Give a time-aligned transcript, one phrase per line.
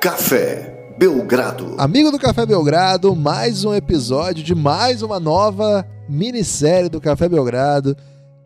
[0.00, 1.74] Café Belgrado.
[1.76, 7.96] Amigo do Café Belgrado, mais um episódio de mais uma nova minissérie do Café Belgrado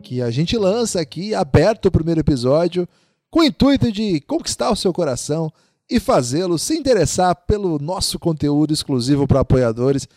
[0.01, 2.87] que a gente lança aqui, aberto o primeiro episódio,
[3.29, 5.51] com o intuito de conquistar o seu coração
[5.87, 10.07] e fazê-lo se interessar pelo nosso conteúdo exclusivo para apoiadores.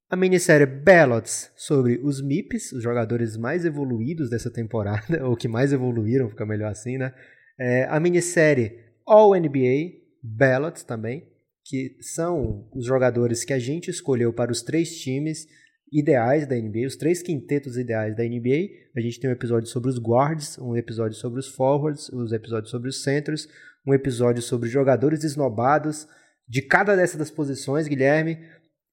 [0.09, 5.74] A minissérie Ballots sobre os MIPs, os jogadores mais evoluídos dessa temporada, ou que mais
[5.74, 7.14] evoluíram, fica melhor assim, né?
[7.59, 11.28] É, a minissérie All NBA Ballots também,
[11.66, 15.48] que são os jogadores que a gente escolheu para os três times
[15.92, 18.70] ideais da NBA, os três quintetos ideais da NBA.
[18.96, 22.72] A gente tem um episódio sobre os guards, um episódio sobre os forwards, os episódios
[22.72, 23.48] sobre os centros,
[23.86, 26.08] um episódio sobre jogadores esnobados,
[26.47, 28.38] de cada dessas das posições, Guilherme.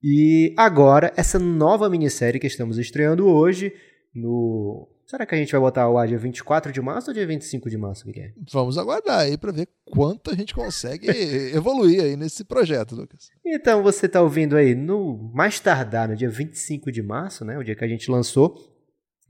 [0.02, 3.72] E agora, essa nova minissérie que estamos estreando hoje,
[4.14, 4.88] no.
[5.06, 7.68] Será que a gente vai botar o ar dia 24 de março ou dia 25
[7.68, 8.34] de março, Guilherme?
[8.52, 11.08] Vamos aguardar aí para ver quanto a gente consegue
[11.52, 13.28] evoluir aí nesse projeto, Lucas.
[13.44, 17.58] Então você está ouvindo aí no mais tardar, no dia 25 de março, né?
[17.58, 18.56] O dia que a gente lançou.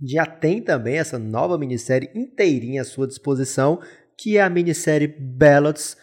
[0.03, 3.81] Já tem também essa nova minissérie inteirinha à sua disposição,
[4.17, 5.97] que é a minissérie Ballots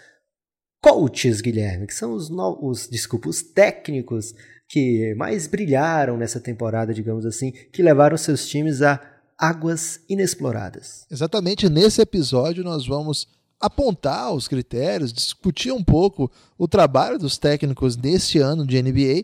[0.82, 4.34] coaches, Guilherme, que são os, novos, desculpa, os técnicos
[4.70, 9.00] que mais brilharam nessa temporada, digamos assim, que levaram seus times a
[9.38, 11.06] águas inexploradas.
[11.12, 13.28] Exatamente nesse episódio nós vamos
[13.60, 19.24] apontar os critérios, discutir um pouco o trabalho dos técnicos neste ano de NBA.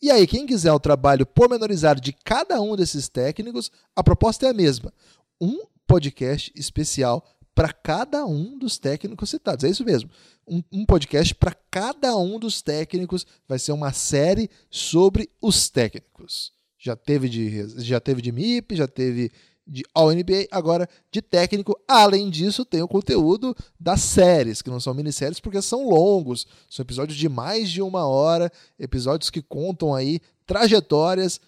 [0.00, 4.50] E aí, quem quiser o trabalho pormenorizado de cada um desses técnicos, a proposta é
[4.50, 4.92] a mesma.
[5.40, 7.24] Um podcast especial
[7.54, 9.64] para cada um dos técnicos citados.
[9.64, 10.10] É isso mesmo
[10.46, 13.26] um, um podcast para cada um dos técnicos.
[13.48, 16.52] Vai ser uma série sobre os técnicos.
[16.78, 19.30] Já teve de, já teve de MIP, já teve
[19.64, 21.78] de All-NBA, agora de técnico.
[21.86, 26.46] Além disso, tem o conteúdo das séries, que não são minisséries porque são longos.
[26.68, 31.40] São episódios de mais de uma hora, episódios que contam aí trajetórias.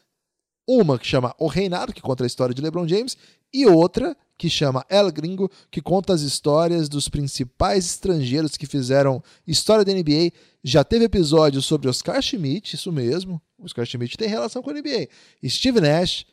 [0.67, 3.17] Uma que chama O Reinado, que conta a história de LeBron James,
[3.53, 9.23] e outra que chama El Gringo, que conta as histórias dos principais estrangeiros que fizeram
[9.47, 10.33] história da NBA.
[10.63, 13.41] Já teve episódio sobre Oscar Schmidt, isso mesmo.
[13.63, 15.09] Oscar Schmidt tem relação com a NBA.
[15.47, 16.27] Steve Nash,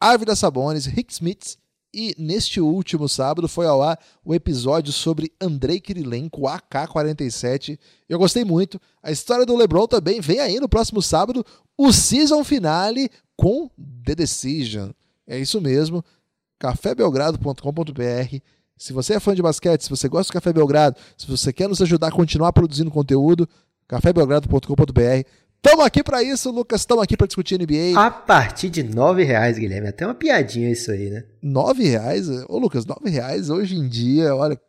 [0.00, 1.56] Árvida Sabonis, Rick Smith
[1.94, 7.78] e neste último sábado foi ao ar o episódio sobre Andrei Kirilenko, AK-47.
[8.08, 8.80] Eu gostei muito.
[9.00, 11.46] A história do LeBron também vem aí no próximo sábado,
[11.78, 13.70] o season finale com
[14.04, 14.90] The Decision.
[15.26, 16.04] É isso mesmo
[16.58, 18.38] cafébelgrado.com.br.
[18.76, 21.68] Se você é fã de basquete, se você gosta do Café Belgrado, se você quer
[21.68, 23.48] nos ajudar a continuar produzindo conteúdo,
[23.86, 25.28] cafébelgrado.com.br.
[25.56, 26.82] Estamos aqui para isso, Lucas.
[26.82, 27.98] Estamos aqui para discutir NBA.
[27.98, 29.88] A partir de nove reais, Guilherme.
[29.88, 31.24] Até uma piadinha isso aí, né?
[31.40, 32.28] Nove reais?
[32.48, 34.60] Ô, Lucas, nove reais hoje em dia, olha.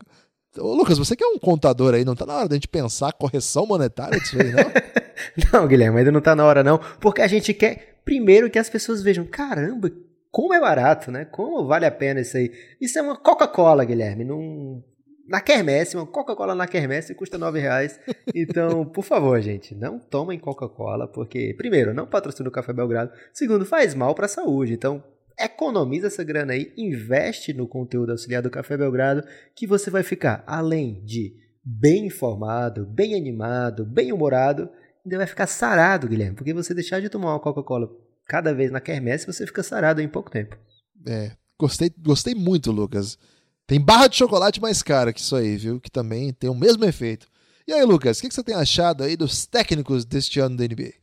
[0.57, 3.13] Ô, Lucas, você que é um contador aí, não tá na hora da gente pensar
[3.13, 4.71] correção monetária disso aí, não?
[5.61, 6.79] não, Guilherme, ainda não tá na hora, não.
[6.99, 9.91] Porque a gente quer, primeiro, que as pessoas vejam, caramba,
[10.31, 11.25] como é barato, né?
[11.25, 12.51] Como vale a pena isso aí?
[12.79, 14.23] Isso é uma Coca-Cola, Guilherme.
[14.25, 14.83] Num...
[15.27, 17.99] Na quermesse, uma Coca-Cola na quermesse custa nove reais.
[18.33, 23.11] Então, por favor, gente, não tomem Coca-Cola, porque, primeiro, não patrocina o Café Belgrado.
[23.33, 24.73] Segundo, faz mal para a saúde.
[24.73, 25.03] Então,
[25.39, 29.23] economiza essa grana aí, investe no conteúdo auxiliar do Café Belgrado,
[29.55, 34.69] que você vai ficar, além de bem informado, bem animado, bem humorado,
[35.03, 37.89] ainda vai ficar sarado, Guilherme, porque você deixar de tomar uma Coca-Cola
[38.27, 40.57] cada vez na quermesse, você fica sarado em pouco tempo.
[41.07, 43.17] É, gostei, gostei muito, Lucas.
[43.67, 45.79] Tem barra de chocolate mais cara que isso aí, viu?
[45.79, 47.27] Que também tem o mesmo efeito.
[47.67, 50.63] E aí, Lucas, o que, que você tem achado aí dos técnicos deste ano da
[50.63, 50.93] NBA?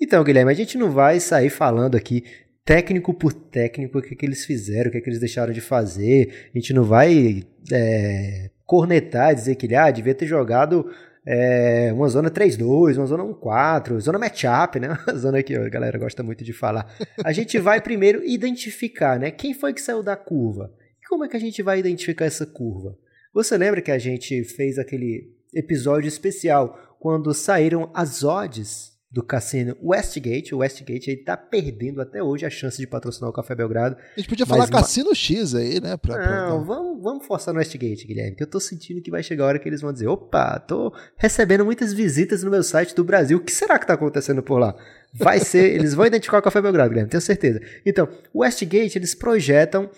[0.00, 2.22] Então, Guilherme, a gente não vai sair falando aqui
[2.66, 6.50] técnico por técnico o que, que eles fizeram, o que, que eles deixaram de fazer.
[6.52, 10.90] A gente não vai é, cornetar, dizer que ele ah, devia ter jogado
[11.24, 14.88] é, uma zona 3-2, uma zona 1-4, zona matchup, né?
[15.06, 16.92] Uma zona que a galera gosta muito de falar.
[17.24, 19.30] A gente vai primeiro identificar, né?
[19.30, 20.72] Quem foi que saiu da curva?
[21.00, 22.98] E como é que a gente vai identificar essa curva?
[23.32, 29.76] Você lembra que a gente fez aquele episódio especial quando saíram as odds do cassino
[29.82, 30.54] Westgate.
[30.54, 33.96] O Westgate ele tá perdendo até hoje a chance de patrocinar o Café Belgrado.
[34.16, 35.96] A gente podia falar Cassino X aí, né?
[35.96, 36.74] Pra, Não, pra...
[36.74, 39.58] Vamos, vamos forçar no Westgate, Guilherme, que eu tô sentindo que vai chegar a hora
[39.58, 43.38] que eles vão dizer: opa, tô recebendo muitas visitas no meu site do Brasil.
[43.38, 44.74] O que será que tá acontecendo por lá?
[45.14, 47.60] Vai ser, eles vão identificar o Café Belgrado, Guilherme, tenho certeza.
[47.86, 49.88] Então, o Westgate, eles projetam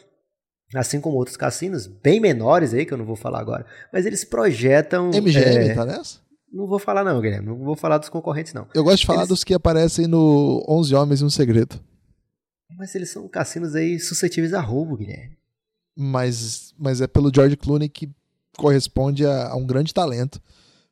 [0.75, 4.25] assim como outros cassinos, bem menores aí, que eu não vou falar agora, mas eles
[4.25, 5.09] projetam.
[5.09, 5.75] MGM é...
[5.75, 6.28] tá nessa?
[6.53, 7.49] Não vou falar não, Guilherme.
[7.49, 8.67] Não vou falar dos concorrentes, não.
[8.75, 9.29] Eu gosto de falar eles...
[9.29, 11.79] dos que aparecem no 11 Homens e um Segredo.
[12.77, 15.37] Mas eles são cassinos aí suscetíveis a roubo, Guilherme.
[15.97, 18.11] Mas, mas é pelo George Clooney que
[18.57, 20.41] corresponde a, a um grande talento.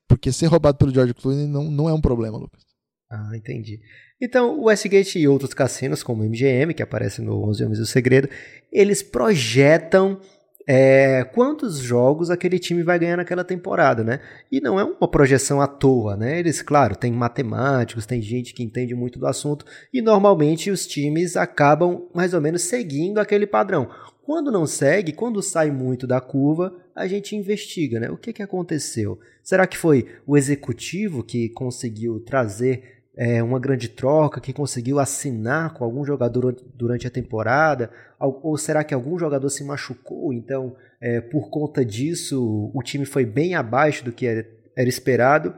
[0.08, 2.62] Porque ser roubado pelo George Clooney não, não é um problema, Lucas.
[3.10, 3.80] Ah, entendi.
[4.20, 7.82] Então, o Westgate e outros cassinos, como o MGM, que aparece no 11 Homens e
[7.82, 8.28] o Segredo,
[8.72, 10.20] eles projetam
[10.66, 14.20] é, quantos jogos aquele time vai ganhar naquela temporada, né?
[14.50, 16.40] E não é uma projeção à toa, né?
[16.40, 21.36] Eles, claro, tem matemáticos, tem gente que entende muito do assunto e normalmente os times
[21.36, 23.88] acabam mais ou menos seguindo aquele padrão.
[24.24, 28.10] Quando não segue, quando sai muito da curva, a gente investiga, né?
[28.10, 29.20] O que, que aconteceu?
[29.44, 35.72] Será que foi o executivo que conseguiu trazer é, uma grande troca, que conseguiu assinar
[35.72, 37.90] com algum jogador durante a temporada?
[38.18, 40.32] Ou será que algum jogador se machucou?
[40.32, 44.46] Então, é, por conta disso, o time foi bem abaixo do que era,
[44.76, 45.54] era esperado.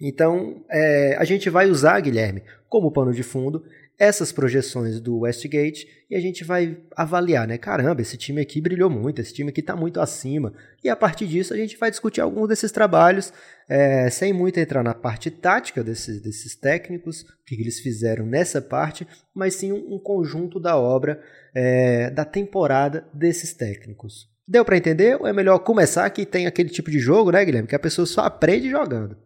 [0.00, 3.64] Então, é, a gente vai usar, Guilherme, como pano de fundo,
[3.98, 7.56] essas projeções do Westgate e a gente vai avaliar, né?
[7.56, 10.52] Caramba, esse time aqui brilhou muito, esse time aqui está muito acima.
[10.82, 13.32] E a partir disso a gente vai discutir alguns desses trabalhos,
[13.68, 18.60] é, sem muito entrar na parte tática desses, desses técnicos, o que eles fizeram nessa
[18.60, 21.22] parte, mas sim um, um conjunto da obra,
[21.54, 24.28] é, da temporada desses técnicos.
[24.46, 25.18] Deu para entender?
[25.20, 27.68] Ou é melhor começar que tem aquele tipo de jogo, né, Guilherme?
[27.68, 29.16] Que a pessoa só aprende jogando.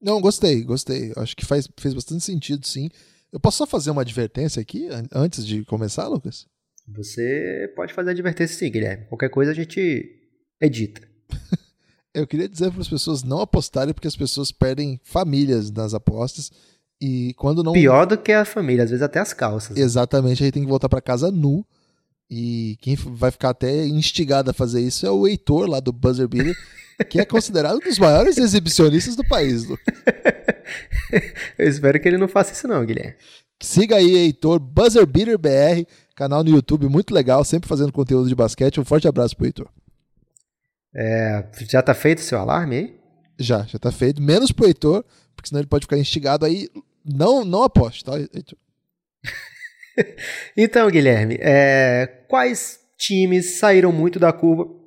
[0.00, 1.12] Não, gostei, gostei.
[1.16, 2.88] Acho que faz, fez bastante sentido, sim.
[3.32, 6.46] Eu posso só fazer uma advertência aqui antes de começar, Lucas?
[6.88, 9.06] Você pode fazer advertência sim, Guilherme.
[9.06, 10.20] Qualquer coisa a gente
[10.60, 11.02] edita.
[12.12, 16.50] Eu queria dizer para as pessoas não apostarem porque as pessoas perdem famílias nas apostas
[17.00, 19.76] e quando não pior do que a família, às vezes até as calças.
[19.76, 21.64] Exatamente, aí tem que voltar para casa nu
[22.28, 26.26] e quem vai ficar até instigado a fazer isso é o Heitor lá do Buzzer
[26.26, 26.56] Beater,
[27.08, 29.64] que é considerado um dos maiores exibicionistas do país.
[31.58, 33.14] Eu espero que ele não faça isso não, Guilherme.
[33.62, 38.34] Siga aí, Heitor, Buzzer Beater BR, canal no YouTube muito legal, sempre fazendo conteúdo de
[38.34, 38.80] basquete.
[38.80, 39.68] Um forte abraço pro Heitor.
[40.94, 43.00] É, já tá feito o seu alarme aí?
[43.38, 44.22] Já, já tá feito.
[44.22, 45.04] Menos pro Heitor,
[45.36, 46.68] porque senão ele pode ficar instigado aí.
[47.04, 48.58] Não, não aposte, tá, Heitor?
[50.56, 54.79] então, Guilherme, é, quais times saíram muito da curva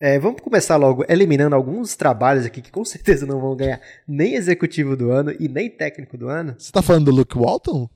[0.00, 4.34] é, vamos começar logo eliminando alguns trabalhos aqui que com certeza não vão ganhar nem
[4.34, 6.54] executivo do ano e nem técnico do ano.
[6.58, 7.88] Você tá falando do Luke Walton?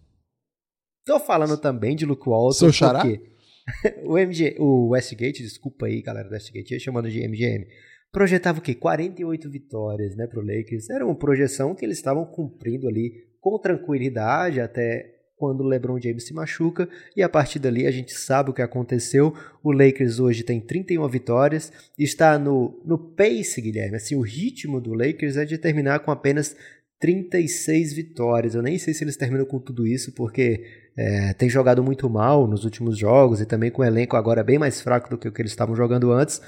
[1.04, 2.52] Tô falando também de Luke Walton.
[2.52, 3.02] Seu xará?
[4.02, 7.66] o, MG, o Westgate, desculpa aí, galera do Westgate, chamando de MGM,
[8.10, 8.74] projetava o quê?
[8.74, 10.88] 48 vitórias né, pro Lakers.
[10.88, 16.24] Era uma projeção que eles estavam cumprindo ali com tranquilidade até quando o LeBron James
[16.24, 19.34] se machuca e a partir dali a gente sabe o que aconteceu.
[19.64, 23.96] O Lakers hoje tem 31 vitórias, está no, no pace, Guilherme.
[23.96, 26.54] Assim, o ritmo do Lakers é de terminar com apenas
[27.00, 28.54] 36 vitórias.
[28.54, 30.62] Eu nem sei se eles terminam com tudo isso, porque
[30.94, 34.58] é, tem jogado muito mal nos últimos jogos e também com o elenco agora bem
[34.58, 36.38] mais fraco do que o que eles estavam jogando antes.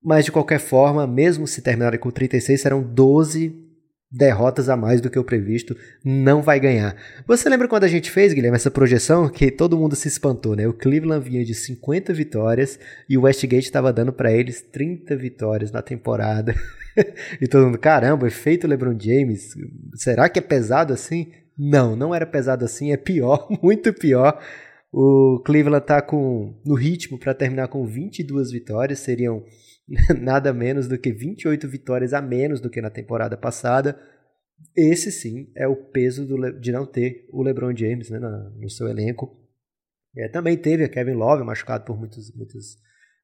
[0.00, 3.69] Mas de qualquer forma, mesmo se terminarem com 36, serão 12
[4.10, 6.96] derrotas a mais do que o previsto, não vai ganhar.
[7.26, 10.66] Você lembra quando a gente fez, Guilherme, essa projeção que todo mundo se espantou, né?
[10.66, 15.70] O Cleveland vinha de 50 vitórias e o Westgate estava dando para eles 30 vitórias
[15.70, 16.54] na temporada.
[17.40, 19.54] e todo mundo, caramba, efeito LeBron James,
[19.94, 21.30] será que é pesado assim?
[21.56, 24.40] Não, não era pesado assim, é pior, muito pior.
[24.92, 29.44] O Cleveland tá com no ritmo para terminar com 22 vitórias, seriam
[30.20, 33.98] nada menos do que 28 vitórias a menos do que na temporada passada.
[34.76, 38.88] Esse sim é o peso do, de não ter o LeBron James né, no seu
[38.88, 39.36] elenco.
[40.16, 42.76] É, também teve a Kevin Love machucado por muitos, muitas,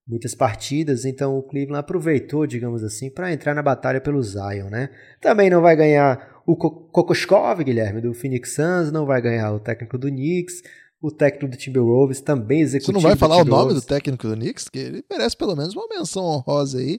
[0.07, 4.71] muitas partidas, então o Cleveland aproveitou, digamos assim, para entrar na batalha pelo Zion.
[4.71, 4.89] Né?
[5.21, 9.99] Também não vai ganhar o Kokoskov, Guilherme, do Phoenix Suns, não vai ganhar o técnico
[9.99, 10.63] do Knicks,
[11.01, 12.99] o técnico do Timberwolves também executivo.
[12.99, 14.69] Você não vai falar o nome do técnico do Knicks?
[14.69, 16.99] Que ele merece pelo menos uma menção honrosa aí.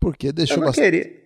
[0.00, 0.84] porque deixou eu não bastante.
[0.84, 1.22] Queria,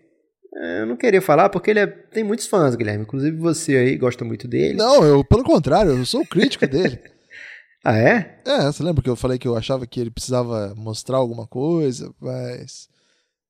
[0.59, 3.03] é, eu não queria falar porque ele é, tem muitos fãs, Guilherme.
[3.03, 4.75] Inclusive você aí gosta muito dele.
[4.75, 6.99] Não, eu, pelo contrário, eu sou crítico dele.
[7.85, 8.41] ah, é?
[8.47, 12.13] É, você lembra que eu falei que eu achava que ele precisava mostrar alguma coisa,
[12.21, 12.89] mas.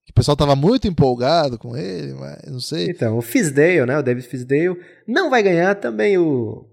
[0.09, 2.91] O pessoal tava muito empolgado com ele, mas não sei.
[2.91, 3.99] Então, o Fisdale, né?
[3.99, 6.65] O David Fisdale não vai ganhar também o.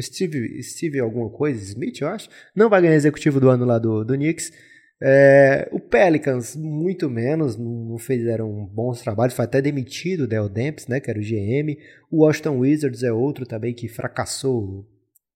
[0.00, 4.04] Steve, Steve alguma coisa, Smith, eu acho, não vai ganhar executivo do ano lá do,
[4.04, 4.52] do Knicks.
[5.04, 10.86] É, o Pelicans, muito menos, não fizeram bons trabalhos, foi até demitido o Del Demps,
[10.86, 11.76] né, que era o GM.
[12.10, 14.86] O Washington Wizards é outro também que fracassou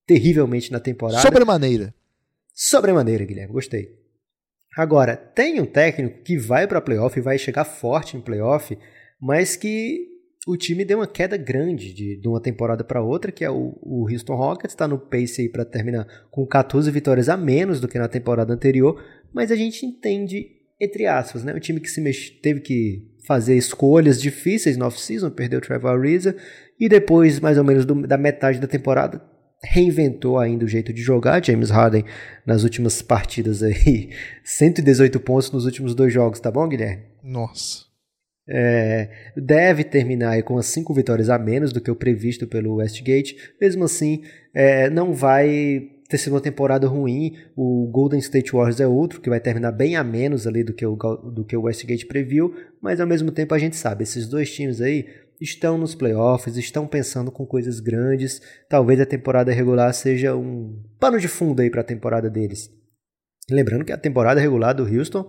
[0.06, 1.20] terrivelmente na temporada.
[1.20, 1.92] Sobremaneira.
[2.54, 3.90] Sobremaneira, Guilherme, gostei.
[4.76, 8.78] Agora, tem um técnico que vai para playoff e vai chegar forte em playoff,
[9.20, 10.15] mas que
[10.46, 13.76] o time deu uma queda grande de, de uma temporada para outra, que é o,
[13.82, 17.88] o Houston Rockets, está no pace aí para terminar com 14 vitórias a menos do
[17.88, 19.02] que na temporada anterior,
[19.34, 20.46] mas a gente entende,
[20.80, 21.52] entre aspas, né?
[21.52, 25.98] O time que se mexe, teve que fazer escolhas difíceis no off-season, perdeu o Trevor
[25.98, 26.36] Ariza,
[26.78, 29.20] e depois, mais ou menos do, da metade da temporada,
[29.60, 31.44] reinventou ainda o jeito de jogar.
[31.44, 32.04] James Harden,
[32.46, 34.10] nas últimas partidas aí,
[34.44, 37.02] 118 pontos nos últimos dois jogos, tá bom, Guilherme?
[37.20, 37.85] Nossa.
[38.48, 43.36] É, deve terminar com as cinco vitórias a menos do que o previsto pelo Westgate.
[43.60, 44.22] Mesmo assim,
[44.54, 47.36] é, não vai ter sido uma temporada ruim.
[47.56, 50.86] O Golden State Warriors é outro que vai terminar bem a menos ali do que
[50.86, 54.52] o, do que o Westgate previu, mas ao mesmo tempo a gente sabe, esses dois
[54.52, 55.06] times aí
[55.40, 58.40] estão nos playoffs, estão pensando com coisas grandes.
[58.68, 62.70] Talvez a temporada regular seja um pano de fundo aí para a temporada deles.
[63.50, 65.28] Lembrando que a temporada regular do Houston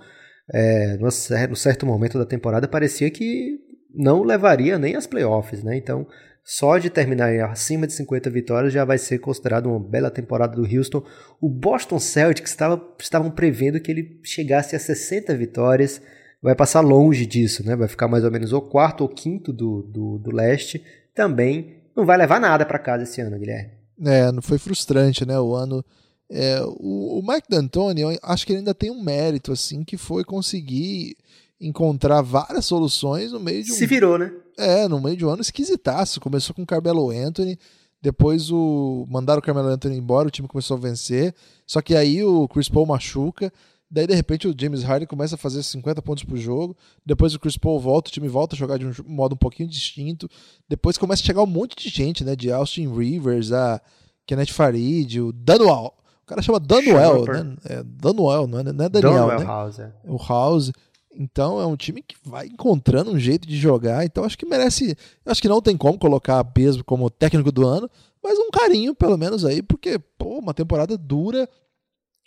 [0.54, 3.60] é, no certo momento da temporada parecia que
[3.94, 5.76] não levaria nem as playoffs, né?
[5.76, 6.08] Então,
[6.44, 10.64] só de terminar acima de 50 vitórias já vai ser considerado uma bela temporada do
[10.64, 11.04] Houston.
[11.42, 16.02] O Boston Celtics estava, estavam prevendo que ele chegasse a 60 vitórias,
[16.42, 17.76] vai passar longe disso, né?
[17.76, 20.82] Vai ficar mais ou menos o quarto ou quinto do, do, do leste.
[21.14, 23.72] Também não vai levar nada para casa esse ano, Guilherme.
[24.06, 25.38] É, foi frustrante, né?
[25.38, 25.84] O ano
[26.30, 29.98] é, o, o, Mike D'Antoni, eu acho que ele ainda tem um mérito, assim, que
[29.98, 31.16] foi conseguir
[31.60, 33.76] encontrar várias soluções no meio de um...
[33.76, 34.32] Se virou, né?
[34.58, 36.20] É, no meio de um ano esquisitaço.
[36.20, 37.58] Começou com o Carmelo Anthony,
[38.02, 41.34] depois o mandaram o Carmelo Anthony embora, o time começou a vencer,
[41.66, 43.52] só que aí o Chris Paul machuca,
[43.90, 47.40] daí de repente o James Harden começa a fazer 50 pontos por jogo, depois o
[47.40, 50.30] Chris Paul volta, o time volta a jogar de um modo um pouquinho distinto,
[50.70, 53.82] depois começa a chegar um monte de gente, né, de Austin Rivers, a
[54.28, 57.56] Kenneth Farid, o Danuel, o cara chama Danuel, né?
[57.66, 59.46] É Danuel, não é, não é Daniel, Danuel né?
[59.46, 59.92] House, é.
[60.06, 60.72] O House.
[61.20, 64.06] Então é um time que vai encontrando um jeito de jogar.
[64.06, 64.96] Então acho que merece.
[65.26, 67.90] Acho que não tem como colocar peso como técnico do ano,
[68.22, 71.50] mas um carinho, pelo menos aí, porque, pô, uma temporada dura.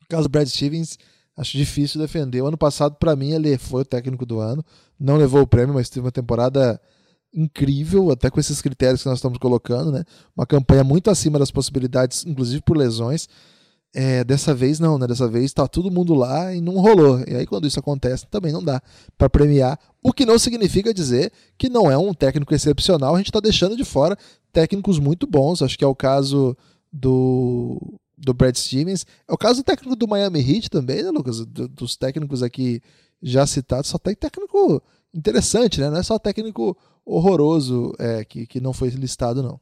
[0.08, 0.98] Caso Brad Stevens,
[1.36, 2.42] acho difícil defender.
[2.42, 4.64] O ano passado, para mim, ele foi o técnico do ano.
[4.98, 6.80] Não levou o prêmio, mas teve uma temporada
[7.32, 10.04] incrível, até com esses critérios que nós estamos colocando, né?
[10.36, 13.28] Uma campanha muito acima das possibilidades, inclusive por lesões.
[13.92, 15.06] É, dessa vez não, né?
[15.06, 17.20] Dessa vez tá todo mundo lá e não rolou.
[17.26, 18.80] E aí quando isso acontece, também não dá
[19.18, 19.78] para premiar.
[20.02, 23.14] O que não significa dizer que não é um técnico excepcional.
[23.14, 24.16] A gente está deixando de fora
[24.52, 25.60] técnicos muito bons.
[25.60, 26.56] Acho que é o caso
[26.92, 29.06] do do Brad Stevens.
[29.26, 31.44] É o caso do técnico do Miami Heat também, né, Lucas?
[31.44, 32.80] Do, dos técnicos aqui
[33.22, 33.88] já citados.
[33.88, 34.82] Só tem técnico
[35.12, 35.90] interessante, né?
[35.90, 39.58] Não é só técnico horroroso é, que, que não foi listado, não.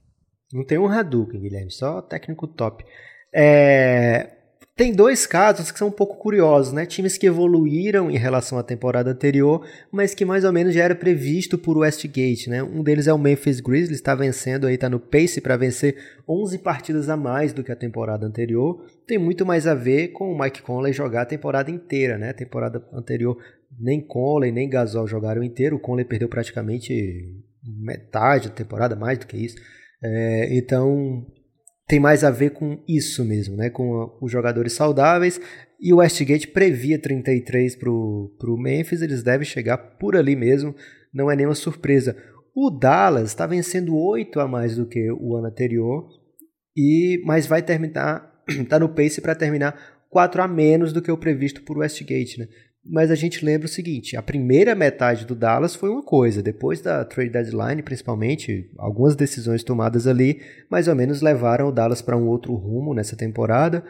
[0.52, 2.85] Não tem um Hadouken, Guilherme, só técnico top.
[3.32, 4.30] É,
[4.78, 6.87] tem dois casos que são um pouco curiosos, né?
[6.87, 10.94] Times que evoluíram em relação à temporada anterior, mas que mais ou menos já era
[10.94, 12.62] previsto por Westgate, né?
[12.62, 15.97] Um deles é o Memphis Grizzlies, está vencendo aí, está no pace para vencer
[16.28, 18.87] 11 partidas a mais do que a temporada anterior.
[19.04, 22.30] Tem muito mais a ver com o Mike Conley jogar a temporada inteira, né?
[22.30, 23.37] A temporada anterior
[23.76, 26.94] nem Conley nem Gasol jogaram inteiro, o Conley perdeu praticamente
[27.64, 29.56] metade da temporada, mais do que isso.
[30.00, 31.26] É, então
[31.88, 33.71] tem mais a ver com isso mesmo, né?
[33.71, 35.40] com os jogadores saudáveis.
[35.80, 40.75] E o Westgate previa 33 para o Memphis, eles devem chegar por ali mesmo,
[41.12, 42.14] não é nenhuma surpresa.
[42.54, 46.07] O Dallas está vencendo 8 a mais do que o ano anterior,
[46.76, 51.16] e mas vai terminar, está no pace para terminar 4 a menos do que o
[51.16, 52.40] previsto por Westgate.
[52.40, 52.49] Né?
[52.85, 56.80] Mas a gente lembra o seguinte: a primeira metade do Dallas foi uma coisa, depois
[56.80, 62.16] da trade deadline, principalmente, algumas decisões tomadas ali, mais ou menos levaram o Dallas para
[62.16, 63.85] um outro rumo nessa temporada,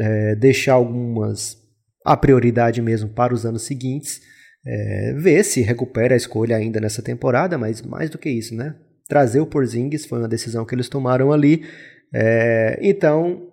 [0.00, 1.60] é, deixar algumas
[2.04, 4.20] a prioridade mesmo para os anos seguintes,
[4.66, 8.74] é, ver se recupera a escolha ainda nessa temporada, mas mais do que isso, né?
[9.08, 11.64] Trazer o Porzingis foi uma decisão que eles tomaram ali,
[12.12, 13.51] é, então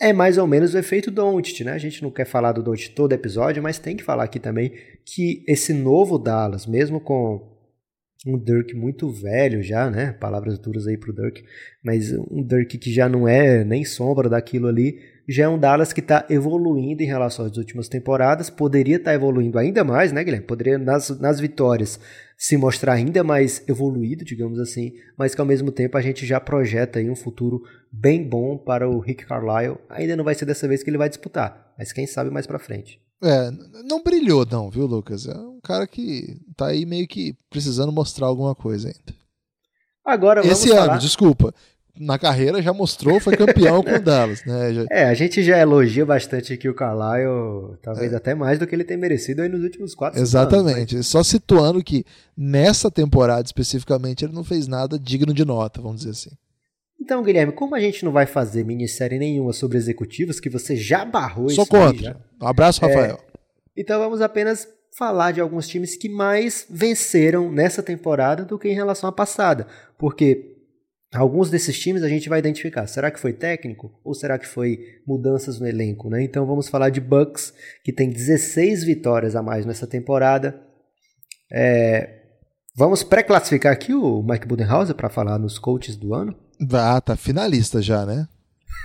[0.00, 1.72] é mais ou menos o efeito Doncic, né?
[1.72, 4.72] A gente não quer falar do Doncic todo episódio, mas tem que falar aqui também
[5.04, 7.56] que esse novo Dallas, mesmo com
[8.26, 10.12] um Dirk muito velho já, né?
[10.12, 11.44] Palavras duras aí pro Dirk,
[11.82, 15.92] mas um Dirk que já não é nem sombra daquilo ali, já é um Dallas
[15.92, 20.22] que está evoluindo em relação às últimas temporadas, poderia estar tá evoluindo ainda mais, né,
[20.22, 20.46] Guilherme?
[20.46, 21.98] Poderia nas, nas vitórias
[22.36, 26.38] se mostrar ainda mais evoluído, digamos assim, mas que ao mesmo tempo a gente já
[26.38, 29.78] projeta aí um futuro bem bom para o Rick Carlisle.
[29.88, 32.58] Ainda não vai ser dessa vez que ele vai disputar, mas quem sabe mais para
[32.58, 33.00] frente.
[33.22, 33.50] É,
[33.88, 35.26] não brilhou não, viu, Lucas?
[35.26, 39.18] É um cara que tá aí meio que precisando mostrar alguma coisa ainda.
[40.04, 40.92] Agora vamos Esse falar...
[40.92, 41.52] ano, desculpa,
[41.98, 44.74] na carreira já mostrou, foi campeão com o Dallas, né?
[44.74, 44.84] Já...
[44.90, 48.16] É, a gente já elogia bastante aqui o Carlisle, talvez é.
[48.16, 50.94] até mais do que ele tem merecido aí nos últimos quatro Exatamente.
[50.94, 52.04] Anos, Só situando que
[52.36, 56.36] nessa temporada especificamente ele não fez nada digno de nota, vamos dizer assim.
[57.00, 61.04] Então, Guilherme, como a gente não vai fazer minissérie nenhuma sobre executivos, que você já
[61.04, 62.02] barrou Sou contra.
[62.02, 62.16] Já...
[62.40, 63.16] Um abraço, Rafael.
[63.16, 63.38] É,
[63.76, 68.74] então vamos apenas falar de alguns times que mais venceram nessa temporada do que em
[68.74, 69.66] relação à passada.
[69.98, 70.55] Porque
[71.14, 72.86] Alguns desses times a gente vai identificar.
[72.86, 76.10] Será que foi técnico ou será que foi mudanças no elenco?
[76.10, 76.22] Né?
[76.22, 80.60] Então vamos falar de Bucks, que tem 16 vitórias a mais nessa temporada.
[81.52, 82.22] É...
[82.76, 86.36] Vamos pré-classificar aqui o Mike Budenhauser para falar nos coaches do ano?
[86.72, 88.28] Ah, tá finalista já, né?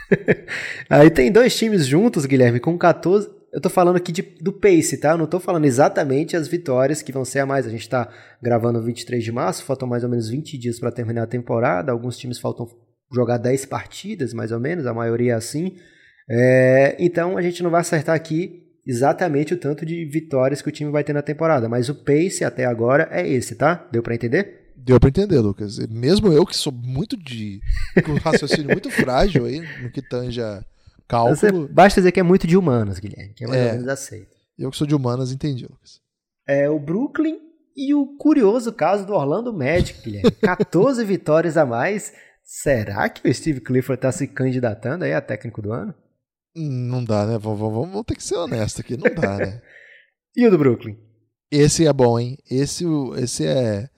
[0.90, 4.98] Aí tem dois times juntos, Guilherme, com 14, eu tô falando aqui de, do pace,
[4.98, 5.12] tá?
[5.12, 7.68] Eu não tô falando exatamente as vitórias que vão ser a mais.
[7.68, 8.10] A gente tá
[8.42, 11.92] gravando 23 de março, faltam mais ou menos 20 dias para terminar a temporada.
[11.92, 12.68] Alguns times faltam
[13.14, 15.76] jogar 10 partidas, mais ou menos, a maioria é assim.
[16.30, 20.72] É, então a gente não vai acertar aqui exatamente o tanto de vitórias que o
[20.72, 23.88] time vai ter na temporada, mas o pace até agora é esse, tá?
[23.92, 24.72] Deu para entender?
[24.78, 25.78] Deu para entender, Lucas.
[25.90, 27.60] Mesmo eu que sou muito de
[28.06, 30.66] com raciocínio muito frágil aí no que tanja
[31.12, 31.36] cálculo.
[31.36, 33.88] Você, basta dizer que é muito de humanas, Guilherme, que é mais é, ou menos
[33.90, 34.32] aceito.
[34.58, 36.00] Eu que sou de humanas entendi, Lucas.
[36.48, 37.38] É o Brooklyn
[37.76, 40.32] e o curioso caso do Orlando Magic, Guilherme.
[40.42, 42.14] 14 vitórias a mais.
[42.44, 45.94] Será que o Steve Clifford está se candidatando aí a técnico do ano?
[46.56, 47.38] Não dá, né?
[47.38, 48.98] Vamos, vamos ter que ser honesto aqui.
[48.98, 49.62] Não dá, né?
[50.36, 50.98] e o do Brooklyn?
[51.50, 52.38] Esse é bom, hein?
[52.50, 52.86] Esse,
[53.18, 53.90] esse é,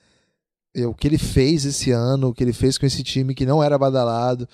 [0.75, 3.45] é o que ele fez esse ano, o que ele fez com esse time que
[3.45, 4.47] não era badalado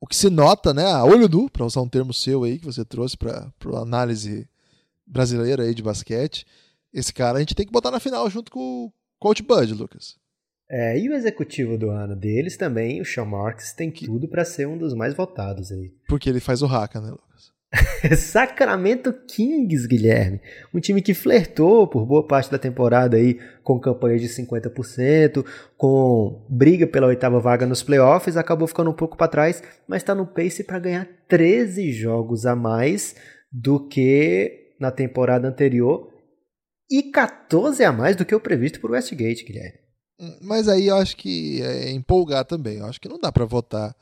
[0.00, 2.64] o que se nota, né, a olho nu, para usar um termo seu aí que
[2.64, 4.48] você trouxe para a análise
[5.06, 6.46] brasileira aí de basquete,
[6.92, 10.16] esse cara a gente tem que botar na final junto com o Coach Bud, Lucas.
[10.70, 14.68] É, e o executivo do ano deles também, o Sean Marks, tem tudo para ser
[14.68, 15.94] um dos mais votados aí.
[16.06, 17.52] Porque ele faz o Haka, né, Lucas?
[18.16, 20.40] Sacramento Kings, Guilherme.
[20.72, 25.44] Um time que flertou por boa parte da temporada aí com campanha de 50%,
[25.76, 30.14] com briga pela oitava vaga nos playoffs, acabou ficando um pouco para trás, mas está
[30.14, 33.14] no pace para ganhar 13 jogos a mais
[33.52, 36.10] do que na temporada anterior
[36.90, 39.78] e 14 a mais do que o previsto por Westgate, Guilherme.
[40.40, 42.78] Mas aí eu acho que é empolgar também.
[42.78, 43.94] Eu acho que não dá para votar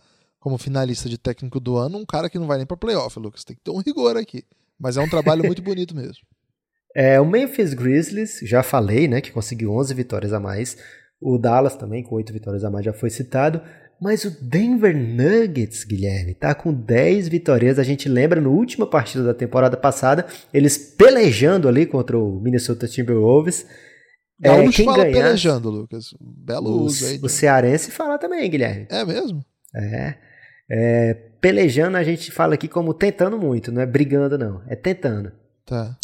[0.47, 3.43] como finalista de técnico do ano um cara que não vai nem para playoff, Lucas.
[3.43, 4.45] Tem que ter um rigor aqui.
[4.79, 6.23] Mas é um trabalho muito bonito mesmo.
[6.99, 10.79] É, o Memphis Grizzlies, já falei, né, que conseguiu 11 vitórias a mais.
[11.21, 13.61] O Dallas também, com 8 vitórias a mais, já foi citado.
[14.01, 17.79] Mas o Denver Nuggets, Guilherme, tá com 10 vitórias.
[17.79, 22.89] A gente lembra no última partida da temporada passada, eles pelejando ali contra o Minnesota
[22.89, 23.67] Timberwolves.
[24.43, 26.15] É, quem fala ganhar, pelejando, Lucas.
[26.19, 27.21] Belo uso aí.
[27.23, 28.87] O cearense fala também, Guilherme.
[28.89, 29.45] É mesmo?
[29.75, 30.15] É.
[30.68, 35.33] É, pelejando a gente fala aqui como tentando muito, não é brigando não, é tentando.
[35.64, 35.96] Tá.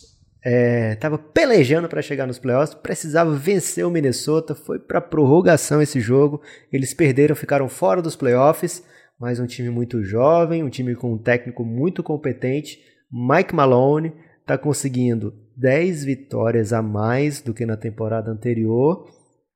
[0.44, 6.00] É, tava pelejando para chegar nos playoffs, precisava vencer o Minnesota, foi para prorrogação esse
[6.00, 8.84] jogo, eles perderam, ficaram fora dos playoffs,
[9.20, 14.58] mas um time muito jovem, um time com um técnico muito competente, Mike Malone está
[14.58, 19.08] conseguindo 10 vitórias a mais do que na temporada anterior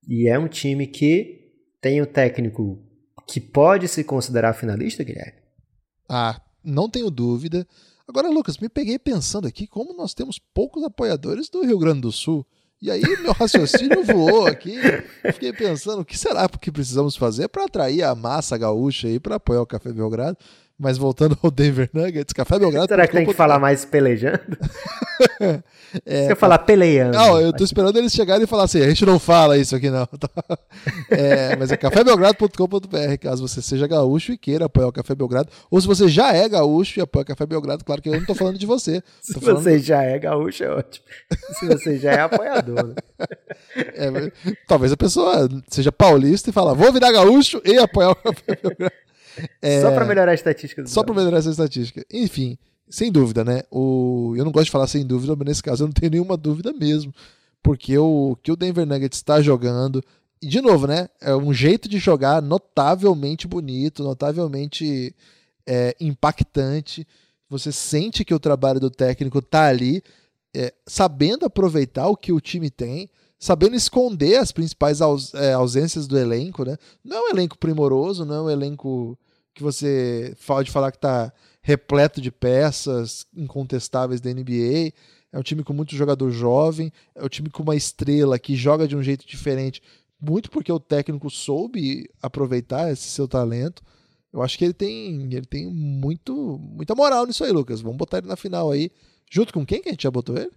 [0.07, 1.41] e é um time que
[1.81, 2.86] tem o técnico
[3.27, 5.41] que pode se considerar finalista, Guilherme?
[6.09, 7.67] Ah, não tenho dúvida.
[8.07, 12.13] Agora, Lucas, me peguei pensando aqui como nós temos poucos apoiadores do Rio Grande do
[12.13, 12.47] Sul.
[12.81, 14.77] E aí meu raciocínio voou aqui.
[15.33, 19.37] Fiquei pensando o que será que precisamos fazer para atrair a massa gaúcha aí para
[19.37, 20.39] apoiar o Café Belgrado.
[20.79, 22.87] Mas voltando ao Denver Nuggets, Café Belgrado.
[22.87, 24.59] Será que tem que falar mais pelejando?
[26.05, 27.17] é, Se eu falar peleando.
[27.17, 29.89] Não, eu tô esperando eles chegarem e falar assim: a gente não fala isso aqui,
[29.89, 30.07] não.
[31.11, 35.49] é, mas é cafébelgrado.com.br, caso você seja gaúcho e queira apoiar o Café Belgrado.
[35.71, 38.27] Ou se você já é gaúcho e apoia o Café Belgrado, claro que eu não
[38.27, 39.03] tô falando de você.
[39.23, 41.07] Se você já é gaúcho, é ótimo.
[41.59, 42.89] Se você já é apoiador.
[42.89, 42.95] Né?
[43.77, 44.33] É,
[44.67, 49.06] talvez a pessoa seja paulista e fala: vou virar gaúcho e apoiar o Café Belgrado.
[49.61, 50.87] É, só para melhorar a estatística.
[50.87, 52.05] Só para melhorar essa estatística.
[52.13, 53.63] Enfim, sem dúvida, né?
[53.71, 56.37] O, eu não gosto de falar sem dúvida, mas nesse caso eu não tenho nenhuma
[56.37, 57.13] dúvida mesmo.
[57.63, 60.03] Porque o que o Denver Nuggets está jogando.
[60.41, 61.09] E, de novo, né?
[61.21, 65.15] É um jeito de jogar notavelmente bonito, notavelmente
[65.67, 67.07] é, impactante.
[67.49, 70.03] Você sente que o trabalho do técnico tá ali,
[70.55, 76.07] é, sabendo aproveitar o que o time tem, sabendo esconder as principais aus, é, ausências
[76.07, 76.77] do elenco, né?
[77.05, 79.19] Não é um elenco primoroso, não é um elenco
[79.57, 84.93] que você pode falar que está repleto de peças incontestáveis da NBA.
[85.33, 88.87] É um time com muito jogador jovem, é um time com uma estrela que joga
[88.87, 89.83] de um jeito diferente,
[90.21, 93.83] muito porque o técnico soube aproveitar esse seu talento.
[94.33, 97.81] Eu acho que ele tem, ele tem muito, muita moral nisso aí, Lucas.
[97.81, 98.91] Vamos botar ele na final aí.
[99.31, 100.53] Junto com quem que a gente já botou ele?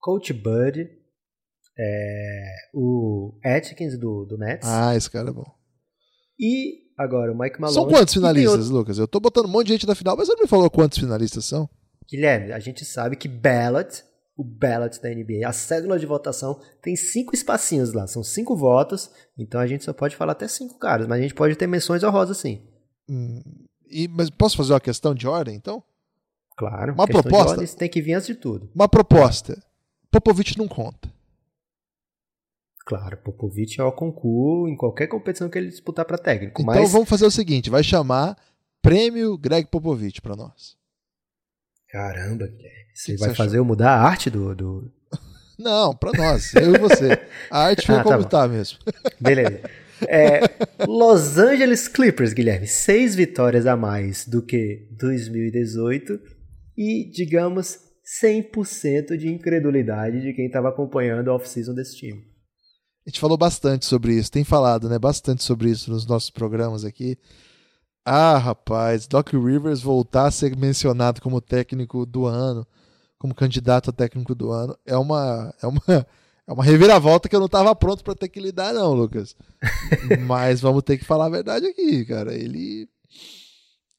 [0.00, 0.90] Coach Bud,
[1.78, 4.68] é, o Atkins do, do Nets.
[4.68, 5.46] Ah, esse cara é bom.
[6.38, 7.74] E agora o Mike Malone.
[7.74, 8.74] São quantos finalistas, outro...
[8.74, 8.98] Lucas?
[8.98, 10.98] Eu tô botando um monte de gente na final, mas você não me falou quantos
[10.98, 11.68] finalistas são?
[12.08, 14.02] Guilherme, a gente sabe que ballot,
[14.36, 18.06] o ballot da NBA, a cédula de votação, tem cinco espacinhos lá.
[18.06, 21.34] São cinco votos, então a gente só pode falar até cinco caras, mas a gente
[21.34, 22.62] pode ter menções honrosas sim.
[23.08, 23.40] Hum,
[23.88, 25.82] e, mas posso fazer uma questão de ordem, então?
[26.56, 26.92] Claro.
[26.92, 27.52] Uma proposta.
[27.52, 28.70] Ordem, tem que vir antes de tudo.
[28.74, 29.60] Uma proposta.
[30.10, 31.12] Popovich não conta.
[32.84, 36.60] Claro, Popovich é o concurso em qualquer competição que ele disputar para técnico.
[36.60, 36.92] Então mas...
[36.92, 38.36] vamos fazer o seguinte: vai chamar
[38.80, 40.76] Prêmio Greg Popovich para nós.
[41.88, 42.82] Caramba, Guilherme.
[42.94, 44.54] Você vai fazer eu mudar a arte do.
[44.54, 44.92] do...
[45.58, 47.20] Não, para nós, eu e você.
[47.50, 48.78] A arte foi ah, como tá, tá mesmo.
[49.20, 49.60] Beleza.
[50.08, 50.40] É,
[50.86, 56.18] Los Angeles Clippers, Guilherme, seis vitórias a mais do que 2018
[56.76, 57.78] e, digamos,
[58.20, 62.31] 100% de incredulidade de quem estava acompanhando a off-season desse time.
[63.04, 66.84] A gente falou bastante sobre isso, tem falado, né, bastante sobre isso nos nossos programas
[66.84, 67.18] aqui.
[68.04, 72.66] Ah, rapaz, Doc Rivers voltar a ser mencionado como técnico do ano,
[73.18, 75.82] como candidato a técnico do ano, é uma é uma
[76.46, 79.36] é uma reviravolta que eu não estava pronto para ter que lidar não, Lucas.
[80.26, 82.34] Mas vamos ter que falar a verdade aqui, cara.
[82.34, 82.88] Ele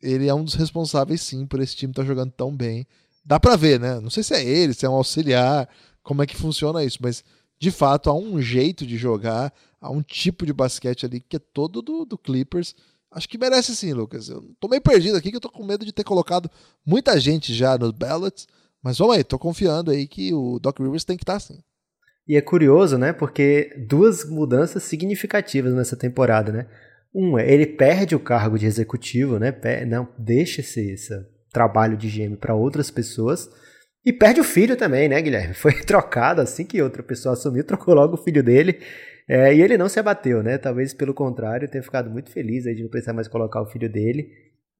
[0.01, 2.85] ele é um dos responsáveis sim por esse time estar tá jogando tão bem.
[3.25, 3.99] Dá para ver, né?
[4.01, 5.69] Não sei se é ele, se é um auxiliar,
[6.03, 7.23] como é que funciona isso, mas
[7.63, 11.39] de fato há um jeito de jogar, há um tipo de basquete ali que é
[11.39, 12.75] todo do, do Clippers.
[13.09, 14.27] Acho que merece sim, Lucas.
[14.27, 16.51] Eu tô meio perdido aqui que eu tô com medo de ter colocado
[16.85, 18.49] muita gente já nos ballots,
[18.83, 21.57] mas vamos aí, tô confiando aí que o Doc Rivers tem que estar tá, sim.
[22.27, 23.13] E é curioso, né?
[23.13, 26.67] Porque duas mudanças significativas nessa temporada, né?
[27.13, 29.55] Uma, ele perde o cargo de executivo, né?
[29.87, 31.13] Não deixa esse, esse
[31.49, 33.49] trabalho de GM para outras pessoas.
[34.05, 35.53] E perde o filho também, né, Guilherme?
[35.55, 38.79] Foi trocado assim que outra pessoa assumiu, trocou logo o filho dele.
[39.27, 40.57] É, e ele não se abateu, né?
[40.57, 43.89] Talvez pelo contrário, tenha ficado muito feliz aí de não precisar mais colocar o filho
[43.89, 44.27] dele.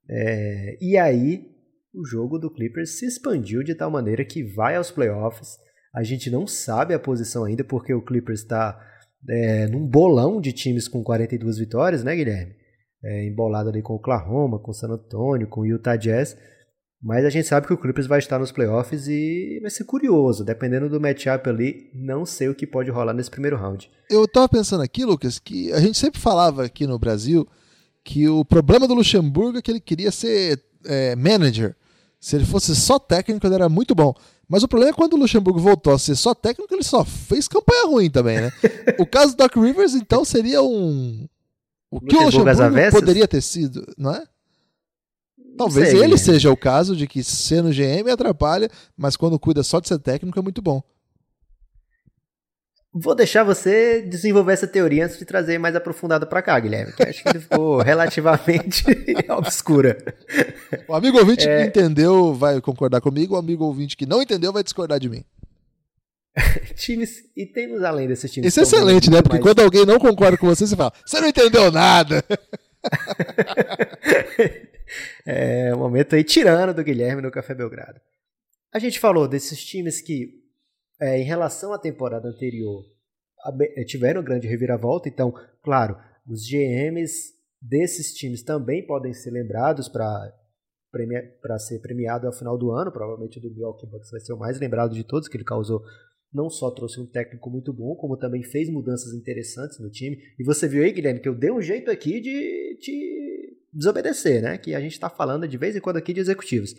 [0.10, 1.46] É, e aí,
[1.94, 5.58] o jogo do Clippers se expandiu de tal maneira que vai aos playoffs.
[5.96, 8.78] A gente não sabe a posição ainda, porque o Clippers está
[9.30, 12.54] é, num bolão de times com 42 vitórias, né, Guilherme?
[13.02, 16.38] É, embolado ali com o Oklahoma, com o San Antonio, com o Utah Jazz.
[17.04, 20.42] Mas a gente sabe que o Clippers vai estar nos playoffs e vai ser curioso,
[20.42, 23.92] dependendo do matchup ali, não sei o que pode rolar nesse primeiro round.
[24.10, 27.46] Eu tava pensando aqui, Lucas, que a gente sempre falava aqui no Brasil
[28.06, 31.76] que o problema do Luxemburgo é que ele queria ser é, manager.
[32.22, 34.14] Se ele fosse só técnico, ele era muito bom.
[34.48, 37.50] Mas o problema é quando o Luxemburgo voltou a ser só técnico, ele só fez
[37.50, 38.52] campanha ruim também, né?
[38.98, 41.28] o caso do Doc Rivers, então, seria um.
[41.92, 44.24] O que o Luxemburgo poderia ter sido, não é?
[45.58, 49.64] Talvez Sei, ele seja o caso de que ser no GM atrapalha, mas quando cuida
[49.64, 50.82] só de ser técnico é muito bom.
[52.96, 57.02] Vou deixar você desenvolver essa teoria antes de trazer mais aprofundado para cá, Guilherme, que
[57.02, 58.84] acho que ele ficou relativamente
[59.30, 59.98] obscura.
[60.88, 61.64] O amigo ouvinte é...
[61.64, 65.26] que entendeu vai concordar comigo, o amigo ouvinte que não entendeu vai discordar de mim.
[66.78, 68.48] times, e temos além desses times.
[68.48, 69.24] Isso é excelente, né?
[69.24, 69.44] Porque mais...
[69.44, 72.24] quando alguém não concorda com você, você fala, você não entendeu nada.
[75.26, 78.00] É, momento aí tirando do Guilherme no Café Belgrado.
[78.74, 80.42] A gente falou desses times que,
[81.00, 82.84] é, em relação à temporada anterior,
[83.76, 85.08] é, tiveram grande reviravolta.
[85.10, 90.34] Então, claro, os GMs desses times também podem ser lembrados para
[91.42, 92.92] para ser premiado ao final do ano.
[92.92, 95.84] Provavelmente o do Milwaukee Bucks vai ser o mais lembrado de todos, que ele causou
[96.34, 100.18] não só trouxe um técnico muito bom, como também fez mudanças interessantes no time.
[100.40, 104.58] E você viu aí, Guilherme, que eu dei um jeito aqui de te desobedecer, né?
[104.58, 106.76] Que a gente está falando de vez em quando aqui de executivos.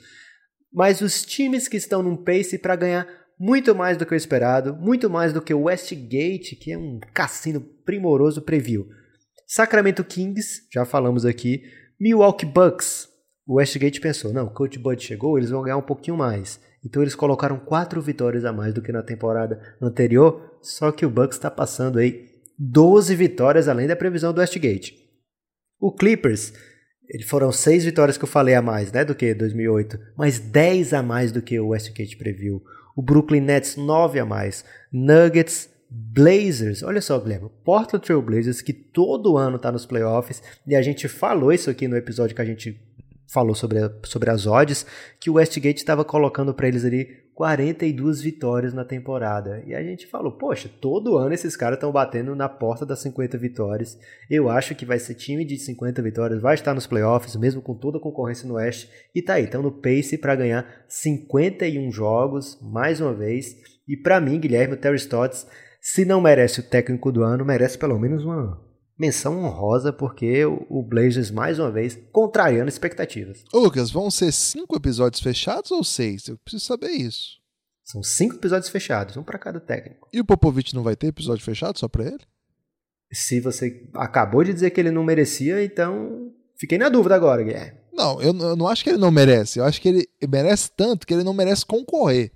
[0.73, 3.07] Mas os times que estão num pace para ganhar
[3.39, 7.01] muito mais do que o esperado, muito mais do que o Westgate, que é um
[7.13, 8.89] cassino primoroso, previu.
[9.47, 11.63] Sacramento Kings, já falamos aqui,
[12.01, 13.09] Milwaukee Bucks.
[13.47, 16.59] O Westgate pensou, não, o Coach Bud chegou, eles vão ganhar um pouquinho mais.
[16.85, 21.11] Então eles colocaram quatro vitórias a mais do que na temporada anterior, só que o
[21.11, 22.27] Bucks está passando aí
[22.59, 24.95] 12 vitórias além da previsão do Westgate.
[25.81, 26.53] O Clippers,
[27.09, 30.95] eles foram seis vitórias que eu falei a mais, né, do que 2008, mas 10
[30.95, 32.63] a mais do que o Westgate previu.
[32.97, 34.65] O Brooklyn Nets 9 a mais.
[34.93, 40.75] Nuggets Blazers, olha só, Guilherme, Portland Trail Blazers que todo ano está nos playoffs e
[40.75, 42.81] a gente falou isso aqui no episódio que a gente
[43.35, 44.87] falou sobre, sobre as odds,
[45.21, 49.61] que o Westgate estava colocando para eles ali 42 vitórias na temporada.
[49.67, 53.37] E a gente falou, poxa, todo ano esses caras estão batendo na porta das 50
[53.37, 53.99] vitórias.
[54.31, 57.75] Eu acho que vai ser time de 50 vitórias, vai estar nos playoffs, mesmo com
[57.75, 58.89] toda a concorrência no Oeste.
[59.13, 63.57] E tá aí, estão no pace para ganhar 51 jogos, mais uma vez.
[63.89, 65.47] E para mim, Guilherme, o Terry Stotts
[65.85, 68.59] se não merece o técnico do ano, merece pelo menos uma
[68.99, 73.45] menção honrosa, porque o Blazers, mais uma vez, contrariando expectativas.
[73.53, 76.29] Ô, Lucas, vão ser cinco episódios fechados ou seis?
[76.29, 77.43] Eu preciso saber isso.
[77.83, 80.09] São cinco episódios fechados, um para cada técnico.
[80.13, 82.21] E o Popovich não vai ter episódio fechado só para ele?
[83.13, 87.79] Se você acabou de dizer que ele não merecia, então fiquei na dúvida agora, Guilherme.
[87.93, 89.59] Não, eu, eu não acho que ele não merece.
[89.59, 92.33] Eu acho que ele merece tanto que ele não merece concorrer.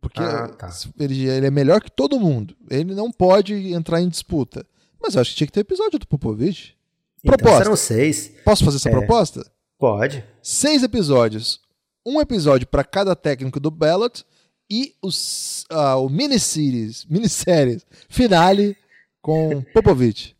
[0.00, 0.70] Porque ah, tá.
[1.00, 2.54] ele, ele, é melhor que todo mundo.
[2.70, 4.64] Ele não pode entrar em disputa.
[5.06, 6.76] Mas eu acho que tinha que ter episódio do Popovich.
[7.22, 7.62] Então proposta.
[7.62, 8.32] serão seis.
[8.44, 8.92] Posso fazer essa é.
[8.92, 9.48] proposta?
[9.78, 10.24] Pode.
[10.42, 11.60] Seis episódios.
[12.04, 14.24] Um episódio para cada técnico do Ballot
[14.68, 18.76] e os, uh, o miniseries, minisséries finale
[19.22, 20.34] com Popovich.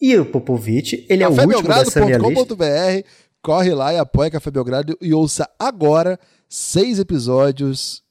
[0.00, 3.04] E o Popovich, ele é o último dessa minha lista.
[3.42, 8.04] corre lá e apoia Café Belgrado e ouça agora seis episódios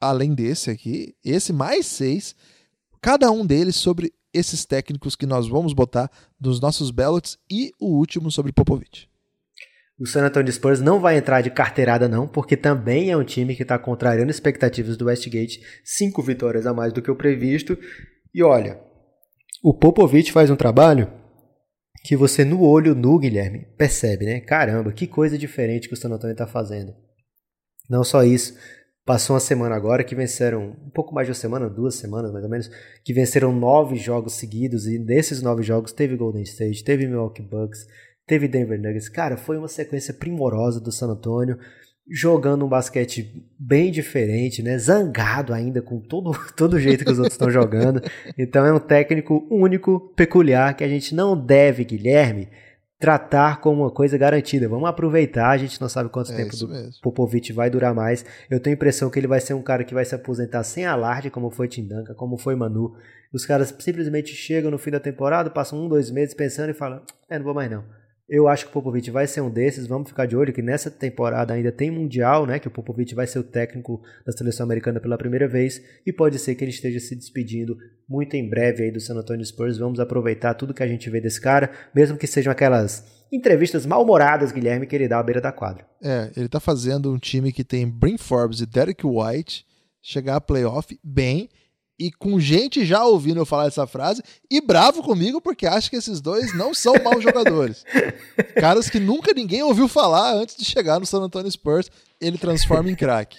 [0.00, 2.36] além desse aqui, esse mais seis,
[3.00, 7.96] cada um deles sobre esses técnicos que nós vamos botar nos nossos ballots e o
[7.96, 9.08] último sobre Popovich.
[9.98, 13.54] O San Antonio Spurs não vai entrar de carteirada não, porque também é um time
[13.54, 17.78] que está contrariando expectativas do Westgate, cinco vitórias a mais do que o previsto.
[18.34, 18.80] E olha,
[19.62, 21.12] o Popovich faz um trabalho
[22.04, 24.40] que você no olho nu, Guilherme, percebe, né?
[24.40, 26.92] Caramba, que coisa diferente que o San Antonio está fazendo.
[27.88, 28.56] Não só isso,
[29.04, 32.44] Passou uma semana agora que venceram, um pouco mais de uma semana, duas semanas mais
[32.44, 32.70] ou menos,
[33.04, 37.84] que venceram nove jogos seguidos e nesses nove jogos teve Golden State, teve Milwaukee Bucks,
[38.26, 39.08] teve Denver Nuggets.
[39.08, 41.58] Cara, foi uma sequência primorosa do San Antonio,
[42.08, 44.78] jogando um basquete bem diferente, né?
[44.78, 48.00] Zangado ainda com todo todo jeito que os outros estão jogando.
[48.38, 52.48] Então é um técnico único, peculiar que a gente não deve, Guilherme,
[53.02, 54.68] tratar como uma coisa garantida.
[54.68, 56.92] Vamos aproveitar, a gente não sabe quanto é tempo do mesmo.
[57.02, 58.24] Popovich vai durar mais.
[58.48, 60.86] Eu tenho a impressão que ele vai ser um cara que vai se aposentar sem
[60.86, 62.94] alarde, como foi Tindanka, como foi Manu.
[63.32, 67.02] Os caras simplesmente chegam no fim da temporada, passam um, dois meses pensando e falam:
[67.28, 67.82] é, não vou mais não.
[68.34, 69.86] Eu acho que o Popovich vai ser um desses.
[69.86, 72.58] Vamos ficar de olho que nessa temporada ainda tem Mundial, né?
[72.58, 75.82] Que o Popovich vai ser o técnico da seleção americana pela primeira vez.
[76.06, 77.76] E pode ser que ele esteja se despedindo
[78.08, 79.76] muito em breve aí do San Antonio Spurs.
[79.76, 84.50] Vamos aproveitar tudo que a gente vê desse cara, mesmo que sejam aquelas entrevistas mal-humoradas,
[84.50, 85.84] Guilherme, que ele dá à beira da quadra.
[86.02, 89.66] É, ele tá fazendo um time que tem Brin Forbes e Derek White
[90.00, 91.50] chegar a playoff bem
[91.98, 95.96] e com gente já ouvindo eu falar essa frase e bravo comigo porque acha que
[95.96, 97.84] esses dois não são maus jogadores.
[98.54, 102.90] Caras que nunca ninguém ouviu falar antes de chegar no San Antonio Spurs, ele transforma
[102.90, 103.36] em craque.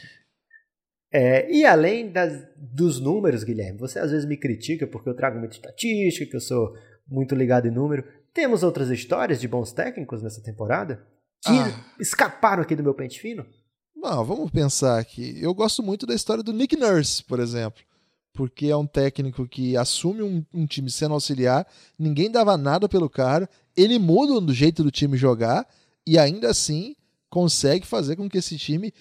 [1.12, 5.38] É, e além das, dos números, Guilherme, você às vezes me critica porque eu trago
[5.38, 6.74] muita estatística, que eu sou
[7.08, 8.04] muito ligado em número.
[8.34, 11.06] Temos outras histórias de bons técnicos nessa temporada
[11.44, 11.86] que ah.
[12.00, 13.46] escaparam aqui do meu pente fino?
[13.96, 15.38] Não, vamos pensar aqui.
[15.40, 17.84] Eu gosto muito da história do Nick Nurse, por exemplo
[18.34, 21.68] porque é um técnico que assume um, um, time sendo auxiliar,
[21.98, 25.68] ninguém dava nada pelo cara, ele muda do jeito do time jogar
[26.06, 26.96] e ainda assim
[27.30, 28.92] consegue fazer com que esse time,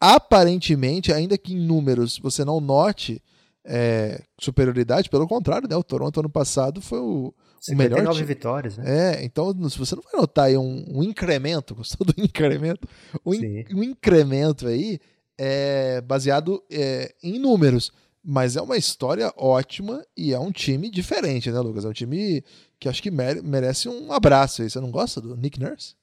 [0.00, 3.22] aparentemente, ainda que em números você não note
[3.64, 5.76] é, superioridade, pelo contrário, né?
[5.76, 7.34] O Toronto ano passado foi o,
[7.68, 8.24] o melhor time.
[8.24, 8.84] vitórias, né?
[9.14, 12.88] É, então se você não vai notar aí um, um incremento, gostou do incremento?
[13.24, 15.00] Um, in, um incremento aí
[15.36, 17.92] é baseado é, em números.
[18.28, 21.84] Mas é uma história ótima e é um time diferente, né, Lucas?
[21.84, 22.42] É um time
[22.80, 24.68] que acho que merece um abraço aí.
[24.68, 25.94] Você não gosta do Nick Nurse?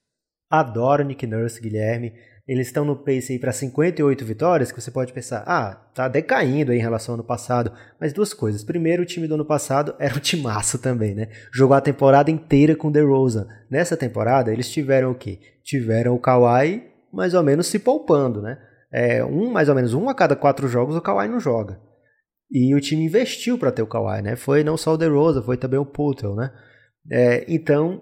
[0.50, 2.14] Adoro Nick Nurse, Guilherme.
[2.48, 6.72] Eles estão no pace aí para 58 vitórias, que você pode pensar, ah, tá decaindo
[6.72, 7.74] aí em relação ao ano passado.
[8.00, 8.64] Mas duas coisas.
[8.64, 11.28] Primeiro, o time do ano passado era um timaço também, né?
[11.54, 13.50] Jogou a temporada inteira com Rosa.
[13.70, 15.40] Nessa temporada, eles tiveram o quê?
[15.62, 18.58] Tiveram o Kawhi mais ou menos se poupando, né?
[18.90, 21.80] É, um, mais ou menos um a cada quatro jogos o Kawhi não joga.
[22.54, 24.36] E o time investiu para ter o Kawhi, né?
[24.36, 26.52] Foi não só o DeRozan, foi também o Putel, né?
[27.12, 28.00] É, então,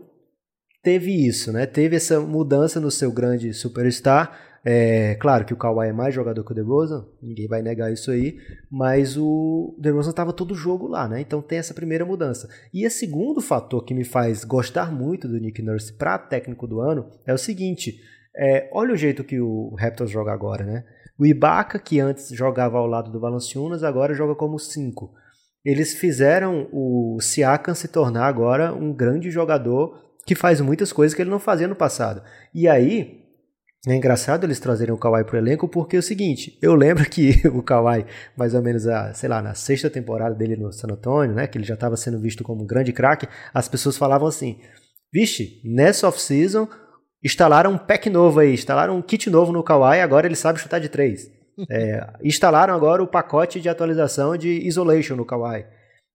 [0.83, 1.65] teve isso, né?
[1.65, 4.37] Teve essa mudança no seu grande superstar.
[4.65, 8.11] É, claro que o Kawhi é mais jogador que o DeRozan, ninguém vai negar isso
[8.11, 8.37] aí,
[8.69, 11.21] mas o DeRozan estava todo jogo lá, né?
[11.21, 12.49] Então tem essa primeira mudança.
[12.73, 16.81] E o segundo fator que me faz gostar muito do Nick Nurse para técnico do
[16.81, 18.01] ano é o seguinte:
[18.35, 20.83] é, olha o jeito que o Raptors joga agora, né?
[21.21, 25.13] O Ibaka, que antes jogava ao lado do Valanciunas, agora joga como 5.
[25.63, 31.21] Eles fizeram o Siakam se tornar agora um grande jogador que faz muitas coisas que
[31.21, 32.23] ele não fazia no passado.
[32.51, 33.19] E aí,
[33.87, 37.47] é engraçado eles trazerem o Kawhi pro elenco porque é o seguinte, eu lembro que
[37.53, 38.03] o Kawhi,
[38.35, 41.55] mais ou menos, a, sei lá, na sexta temporada dele no San Antonio, né, que
[41.55, 44.59] ele já estava sendo visto como um grande craque, as pessoas falavam assim,
[45.13, 46.67] vixe, nessa off-season
[47.23, 50.79] instalaram um pack novo aí, instalaram um kit novo no Kawhi, agora ele sabe chutar
[50.79, 51.29] de três.
[51.69, 55.65] É, instalaram agora o pacote de atualização de Isolation no Kawhi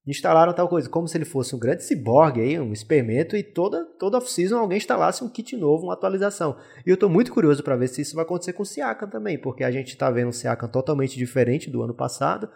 [0.06, 3.84] instalaram tal coisa, como se ele fosse um grande ciborgue aí, um experimento, e toda,
[3.98, 6.56] toda off-season alguém instalasse um kit novo, uma atualização.
[6.86, 9.36] E eu estou muito curioso para ver se isso vai acontecer com o Siakam também,
[9.36, 12.48] porque a gente está vendo um Siakam totalmente diferente do ano passado,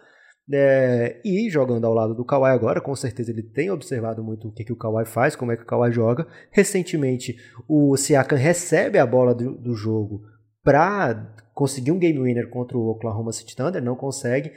[0.53, 4.53] é, e jogando ao lado do Kawhi agora, com certeza ele tem observado muito o
[4.53, 6.27] que, que o Kawhi faz, como é que o Kawhi joga.
[6.51, 7.37] Recentemente,
[7.69, 10.23] o Siakam recebe a bola do, do jogo
[10.63, 14.53] para conseguir um game winner contra o Oklahoma City Thunder, não consegue.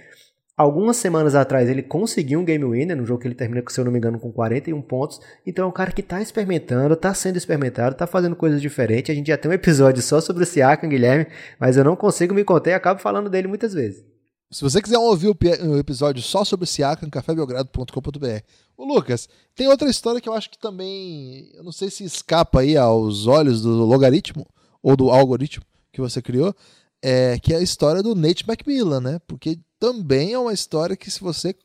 [0.56, 3.86] Algumas semanas atrás ele conseguiu um game winner no jogo que ele termina, se eu
[3.86, 5.19] não me engano, com 41 pontos.
[5.46, 9.12] Então é um cara que está experimentando, está sendo experimentado, está fazendo coisas diferentes.
[9.12, 11.26] A gente já tem um episódio só sobre o Siakam, Guilherme,
[11.60, 14.12] mas eu não consigo me conter e acabo falando dele muitas vezes.
[14.54, 18.44] Se você quiser ouvir o episódio só sobre o Siakam, cafébelgrado.com.br.
[18.78, 22.60] O Lucas, tem outra história que eu acho que também, eu não sei se escapa
[22.60, 24.46] aí aos olhos do logaritmo
[24.82, 26.56] ou do algoritmo que você criou,
[27.02, 29.20] é, que é a história do Nate McMillan, né?
[29.26, 31.56] Porque também é uma história que, se você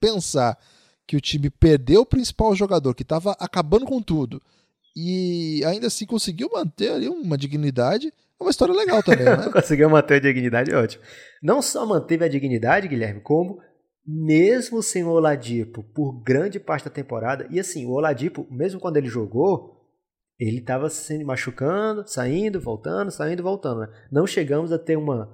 [0.00, 0.58] pensar
[1.06, 4.40] que o time perdeu o principal jogador, que estava acabando com tudo,
[4.96, 9.36] e ainda assim conseguiu manter ali uma dignidade, é uma história legal também, né?
[9.52, 11.04] conseguiu manter a dignidade, ótimo.
[11.42, 13.58] Não só manteve a dignidade, Guilherme, como
[14.06, 18.96] mesmo sem o Oladipo por grande parte da temporada, e assim, o Oladipo, mesmo quando
[18.96, 19.78] ele jogou,
[20.38, 23.80] ele estava se machucando, saindo, voltando, saindo, voltando.
[23.80, 23.88] Né?
[24.10, 25.30] Não chegamos a ter uma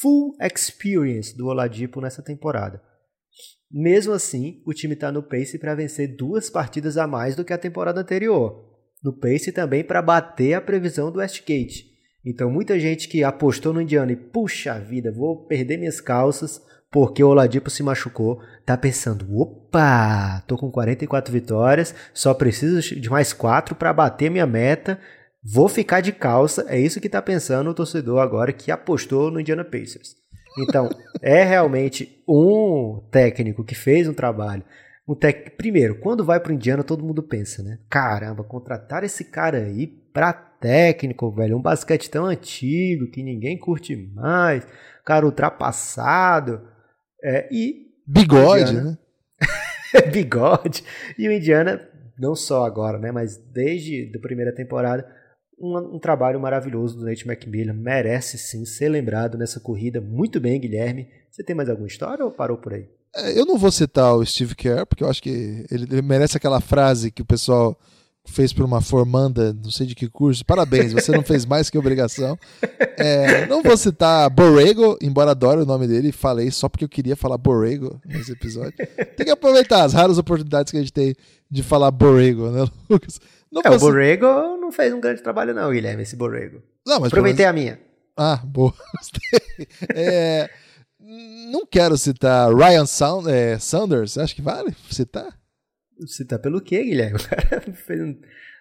[0.00, 2.82] full experience do Oladipo nessa temporada.
[3.70, 7.52] Mesmo assim, o time está no pace para vencer duas partidas a mais do que
[7.52, 8.68] a temporada anterior.
[9.02, 11.89] No pace também para bater a previsão do Westgate.
[12.24, 17.22] Então, muita gente que apostou no Indiana e, puxa vida, vou perder minhas calças, porque
[17.22, 23.32] o Oladipo se machucou, tá pensando, opa, tô com 44 vitórias, só preciso de mais
[23.32, 24.98] 4 para bater minha meta,
[25.42, 29.40] vou ficar de calça, é isso que tá pensando o torcedor agora que apostou no
[29.40, 30.16] Indiana Pacers.
[30.58, 30.90] Então,
[31.22, 34.64] é realmente um técnico que fez um trabalho.
[35.08, 35.56] Um tec...
[35.56, 37.78] Primeiro, quando vai pro Indiana, todo mundo pensa, né?
[37.88, 43.96] Caramba, contratar esse cara aí pra técnico, velho, um basquete tão antigo que ninguém curte
[43.96, 44.66] mais,
[45.04, 46.60] cara ultrapassado.
[47.22, 47.88] É, e.
[48.06, 50.02] Bigode, Indiana, né?
[50.12, 50.84] bigode.
[51.18, 51.80] E o Indiana,
[52.18, 53.10] não só agora, né?
[53.10, 55.06] Mas desde a primeira temporada,
[55.60, 57.74] um, um, trabalho maravilhoso do Nate McMillan.
[57.74, 60.00] Merece sim ser lembrado nessa corrida.
[60.00, 61.08] Muito bem, Guilherme.
[61.30, 62.88] Você tem mais alguma história ou parou por aí?
[63.14, 66.36] É, eu não vou citar o Steve Kerr, porque eu acho que ele, ele merece
[66.36, 67.78] aquela frase que o pessoal
[68.30, 70.44] fez por uma formanda, não sei de que curso.
[70.44, 72.38] Parabéns, você não fez mais que obrigação.
[72.96, 77.16] É, não vou citar Borrego, embora adore o nome dele, falei só porque eu queria
[77.16, 78.74] falar Borrego nesse episódio.
[79.16, 81.14] Tem que aproveitar as raras oportunidades que a gente tem
[81.50, 83.20] de falar Borrego, né, Lucas?
[83.50, 84.26] Não é, o Borrego
[84.58, 86.62] não fez um grande trabalho, não, Guilherme, esse Borrego.
[86.86, 87.58] Não, mas Aproveitei menos...
[87.58, 87.80] a minha.
[88.16, 88.72] Ah, boa.
[89.94, 90.48] é,
[91.50, 95.39] não quero citar Ryan Sound, é, Sanders, acho que vale citar?
[96.06, 97.18] Citar pelo quê, Guilherme?
[97.20, 98.16] O cara fez um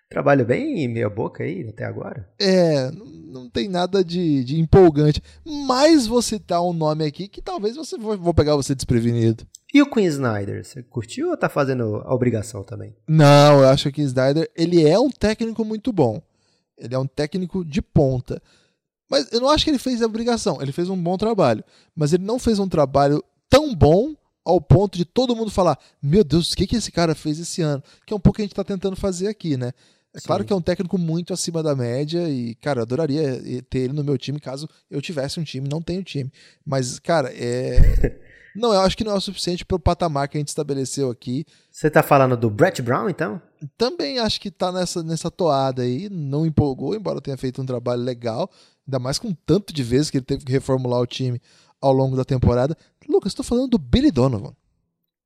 [0.09, 2.27] trabalho bem meia boca aí até agora.
[2.39, 5.21] É, não tem nada de, de empolgante.
[5.45, 9.45] Mas vou citar um nome aqui que talvez você vou pegar você desprevenido.
[9.71, 12.95] E o Queen Snyder, você curtiu ou tá fazendo a obrigação também?
[13.07, 16.21] Não, eu acho que o Queen Snyder, ele é um técnico muito bom.
[16.75, 18.41] Ele é um técnico de ponta.
[19.09, 20.59] Mas eu não acho que ele fez a obrigação.
[20.61, 21.63] Ele fez um bom trabalho.
[21.95, 24.15] Mas ele não fez um trabalho tão bom
[24.45, 27.61] ao ponto de todo mundo falar: Meu Deus, o que, que esse cara fez esse
[27.61, 27.83] ano?
[28.05, 29.73] Que é um pouco que a gente está tentando fazer aqui, né?
[30.13, 30.25] É Sim.
[30.25, 33.93] claro que é um técnico muito acima da média e, cara, eu adoraria ter ele
[33.93, 35.69] no meu time caso eu tivesse um time.
[35.69, 36.31] Não tenho time.
[36.65, 38.19] Mas, cara, é.
[38.55, 41.45] não, eu acho que não é o suficiente pelo patamar que a gente estabeleceu aqui.
[41.71, 43.39] Você tá falando do Brett Brown, então?
[43.77, 46.09] Também acho que tá nessa, nessa toada aí.
[46.09, 48.49] Não empolgou, embora tenha feito um trabalho legal.
[48.87, 51.39] Ainda mais com tanto de vezes que ele teve que reformular o time
[51.81, 52.77] ao longo da temporada.
[53.09, 54.53] Lucas, estou falando do Billy Donovan.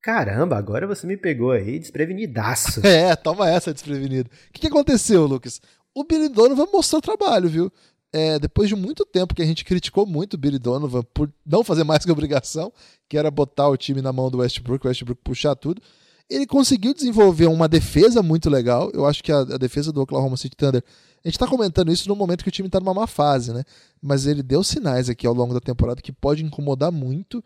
[0.02, 2.82] Caramba, agora você me pegou aí desprevenidaço.
[2.88, 4.30] É, toma essa desprevenido.
[4.50, 5.62] O que, que aconteceu, Lucas?
[5.94, 7.72] O Billy Donovan mostrou trabalho, viu?
[8.12, 11.64] É, depois de muito tempo que a gente criticou muito o Billy Donovan por não
[11.64, 12.72] fazer mais que obrigação,
[13.10, 15.82] que era botar o time na mão do Westbrook, o Westbrook puxar tudo,
[16.34, 18.90] ele conseguiu desenvolver uma defesa muito legal.
[18.94, 20.84] Eu acho que a, a defesa do Oklahoma City Thunder.
[21.24, 23.64] A gente está comentando isso no momento que o time está numa má fase, né?
[24.02, 27.42] Mas ele deu sinais aqui ao longo da temporada que pode incomodar muito.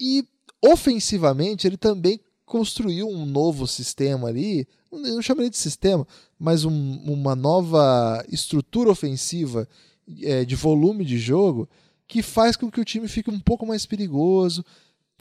[0.00, 0.24] E
[0.60, 6.06] ofensivamente, ele também construiu um novo sistema ali, não chamaria de sistema,
[6.38, 9.68] mas um, uma nova estrutura ofensiva
[10.22, 11.68] é, de volume de jogo
[12.06, 14.64] que faz com que o time fique um pouco mais perigoso,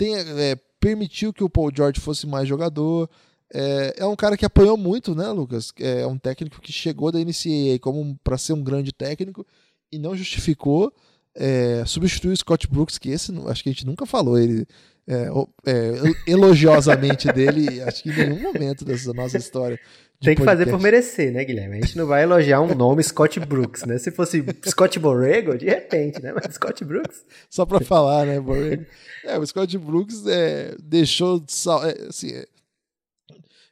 [0.02, 3.10] é, permitiu que o Paul George fosse mais jogador.
[3.54, 5.72] É, é um cara que apanhou muito, né, Lucas?
[5.80, 9.46] É um técnico que chegou da NCAA como para ser um grande técnico
[9.92, 10.94] e não justificou.
[11.36, 14.68] É, substituiu o Scott Brooks, que esse acho que a gente nunca falou ele
[15.08, 15.28] é,
[15.66, 19.80] é, elogiosamente dele, acho que em nenhum momento dessa nossa história.
[20.22, 21.78] Tem que fazer por merecer, né, Guilherme?
[21.78, 23.98] A gente não vai elogiar um nome Scott Brooks, né?
[23.98, 26.32] Se fosse Scott Borrego, de repente, né?
[26.34, 27.26] Mas Scott Brooks.
[27.50, 28.86] Só para falar, né, Borrego?
[29.26, 31.44] É, o Scott Brooks é, deixou.
[31.84, 32.46] É, assim, é,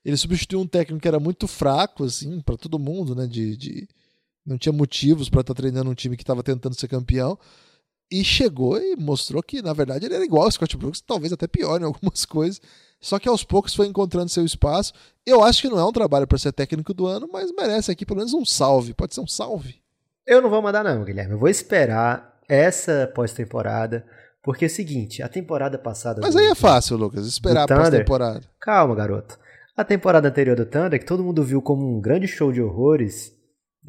[0.03, 3.27] ele substituiu um técnico que era muito fraco, assim, para todo mundo, né?
[3.27, 3.87] De, de
[4.45, 7.37] não tinha motivos para estar tá treinando um time que estava tentando ser campeão
[8.11, 11.47] e chegou e mostrou que, na verdade, ele era igual ao Scott Brooks, talvez até
[11.47, 12.61] pior em algumas coisas.
[13.01, 14.93] Só que aos poucos foi encontrando seu espaço.
[15.25, 18.05] Eu acho que não é um trabalho para ser técnico do ano, mas merece aqui
[18.05, 18.93] pelo menos um salve.
[18.93, 19.81] Pode ser um salve.
[20.25, 21.33] Eu não vou mandar, não, Guilherme.
[21.33, 24.05] Eu vou esperar essa pós-temporada.
[24.43, 26.21] Porque é o seguinte, a temporada passada.
[26.21, 28.41] Mas aí é fácil, Lucas, esperar a pós-temporada.
[28.59, 29.37] Calma, garoto.
[29.77, 33.33] A temporada anterior do Thunder, que todo mundo viu como um grande show de horrores,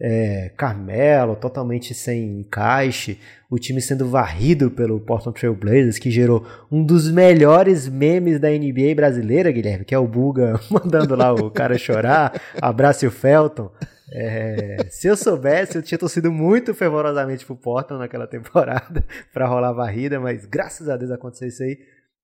[0.01, 3.21] é, Carmelo totalmente sem encaixe,
[3.51, 8.49] o time sendo varrido pelo Portland Trail Blazers, que gerou um dos melhores memes da
[8.51, 13.71] NBA brasileira, Guilherme, que é o Buga mandando lá o cara chorar, abrace o Felton.
[14.15, 19.73] É, se eu soubesse, eu tinha torcido muito fervorosamente pro Portland naquela temporada para rolar
[19.73, 21.79] varrida, mas graças a Deus aconteceu isso aí.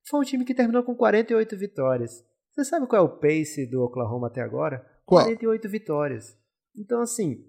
[0.09, 2.25] Foi um time que terminou com 48 vitórias.
[2.53, 4.85] Você sabe qual é o pace do Oklahoma até agora?
[5.07, 5.23] Qual?
[5.23, 6.37] 48 vitórias.
[6.77, 7.45] Então, assim,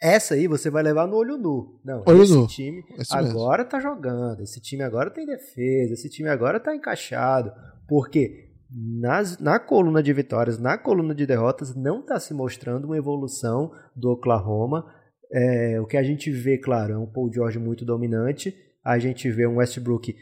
[0.00, 1.80] essa aí você vai levar no olho nu.
[1.84, 2.46] Não, olho esse nu.
[2.46, 3.70] time esse agora mesmo.
[3.70, 7.52] tá jogando, esse time agora tem defesa, esse time agora tá encaixado.
[7.88, 12.96] Porque nas, na coluna de vitórias, na coluna de derrotas, não está se mostrando uma
[12.98, 14.84] evolução do Oklahoma.
[15.32, 18.54] É, o que a gente vê, claro, é um Paul George muito dominante.
[18.84, 20.14] A gente vê um Westbrook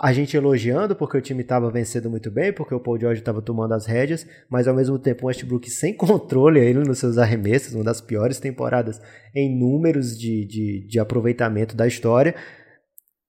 [0.00, 3.42] a gente elogiando porque o time estava vencendo muito bem, porque o Paul George estava
[3.42, 7.74] tomando as rédeas, mas ao mesmo tempo o Westbrook sem controle ele nos seus arremessos,
[7.74, 9.00] uma das piores temporadas
[9.34, 12.34] em números de, de, de aproveitamento da história.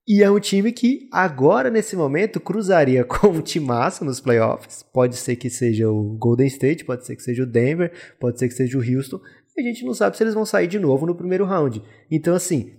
[0.07, 4.83] E é um time que agora, nesse momento, cruzaria com um timaço nos playoffs.
[4.93, 8.47] Pode ser que seja o Golden State, pode ser que seja o Denver, pode ser
[8.47, 9.19] que seja o Houston.
[9.57, 11.81] E a gente não sabe se eles vão sair de novo no primeiro round.
[12.09, 12.73] Então, assim,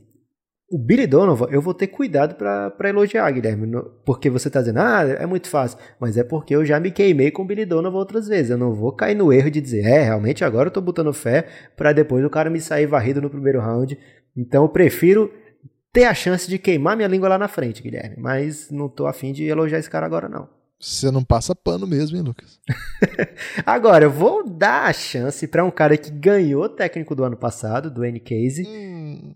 [0.70, 5.02] o Billy Donovan, eu vou ter cuidado para elogiar, Guilherme, porque você está dizendo, ah,
[5.02, 8.28] é muito fácil, mas é porque eu já me queimei com o Billy Donovan outras
[8.28, 8.52] vezes.
[8.52, 11.48] Eu não vou cair no erro de dizer, é, realmente agora eu tô botando fé
[11.76, 13.98] para depois o cara me sair varrido no primeiro round.
[14.36, 15.32] Então eu prefiro
[15.92, 19.32] ter a chance de queimar minha língua lá na frente, Guilherme, mas não tô afim
[19.32, 20.48] de elogiar esse cara agora não.
[20.78, 22.60] Você não passa pano mesmo, hein, Lucas?
[23.66, 27.90] agora, eu vou dar a chance para um cara que ganhou técnico do ano passado,
[27.90, 28.20] do N.
[28.20, 28.66] Casey.
[28.66, 29.34] Hum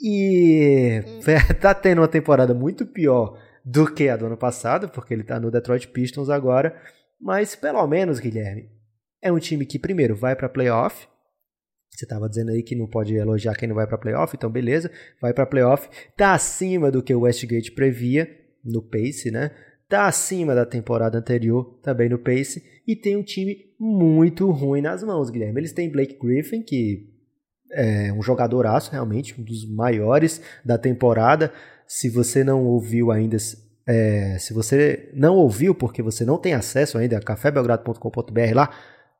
[0.00, 1.02] e
[1.60, 5.38] tá tendo uma temporada muito pior do que a do ano passado, porque ele tá
[5.38, 6.74] no Detroit Pistons agora.
[7.20, 8.70] Mas pelo menos, Guilherme,
[9.22, 11.06] é um time que primeiro vai para playoff.
[11.90, 14.90] Você estava dizendo aí que não pode elogiar quem não vai para playoff, então beleza,
[15.20, 15.88] vai para playoff.
[16.16, 18.30] Tá acima do que o Westgate previa
[18.64, 19.50] no pace, né?
[19.88, 25.02] Tá acima da temporada anterior, também no pace, e tem um time muito ruim nas
[25.02, 25.60] mãos, Guilherme.
[25.60, 27.10] Eles têm Blake Griffin, que
[27.72, 31.52] é um jogadoraço, realmente, um dos maiores da temporada.
[31.86, 33.36] Se você não ouviu ainda,
[33.86, 38.70] é, se você não ouviu porque você não tem acesso ainda a cafébelgrado.com.br lá,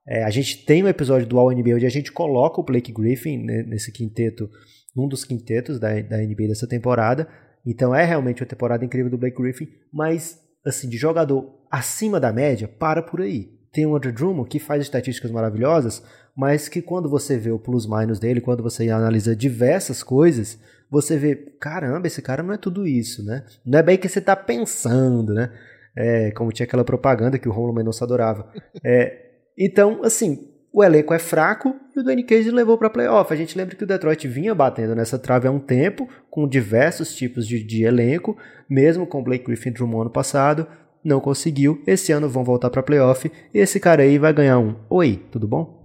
[0.07, 2.92] é, a gente tem um episódio do All NBA onde a gente coloca o Blake
[2.92, 4.51] Griffin nesse quinteto,
[4.94, 7.28] num dos quintetos da, da NBA dessa temporada.
[7.64, 12.32] Então é realmente uma temporada incrível do Blake Griffin, mas assim, de jogador acima da
[12.32, 13.61] média, para por aí.
[13.72, 16.03] Tem o Andrew Drummond que faz estatísticas maravilhosas,
[16.41, 20.59] mas que quando você vê o plus-minus dele, quando você analisa diversas coisas,
[20.91, 23.45] você vê, caramba, esse cara não é tudo isso, né?
[23.62, 25.53] Não é bem que você está pensando, né?
[25.95, 28.51] É, como tinha aquela propaganda que o Romulo Mendonça adorava.
[28.82, 33.30] É, então, assim, o elenco é fraco e o Danny Cage levou para playoff.
[33.30, 37.14] A gente lembra que o Detroit vinha batendo nessa trave há um tempo, com diversos
[37.14, 38.34] tipos de, de elenco,
[38.66, 40.66] mesmo com o Blake Griffin Drummond ano passado,
[41.05, 41.82] não conseguiu.
[41.86, 44.76] Esse ano vão voltar para playoff e esse cara aí vai ganhar um.
[44.88, 45.80] Oi, tudo bom?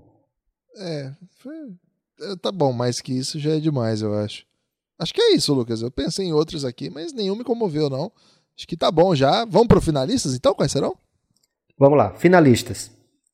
[0.77, 1.55] É, foi...
[2.21, 4.45] é, tá bom, mais que isso já é demais, eu acho.
[4.97, 5.81] Acho que é isso, Lucas.
[5.81, 8.11] Eu pensei em outros aqui, mas nenhum me comoveu, não.
[8.57, 9.43] Acho que tá bom já.
[9.45, 10.53] Vamos pro finalistas, então?
[10.53, 10.95] Quais serão?
[11.77, 12.89] Vamos lá, finalistas.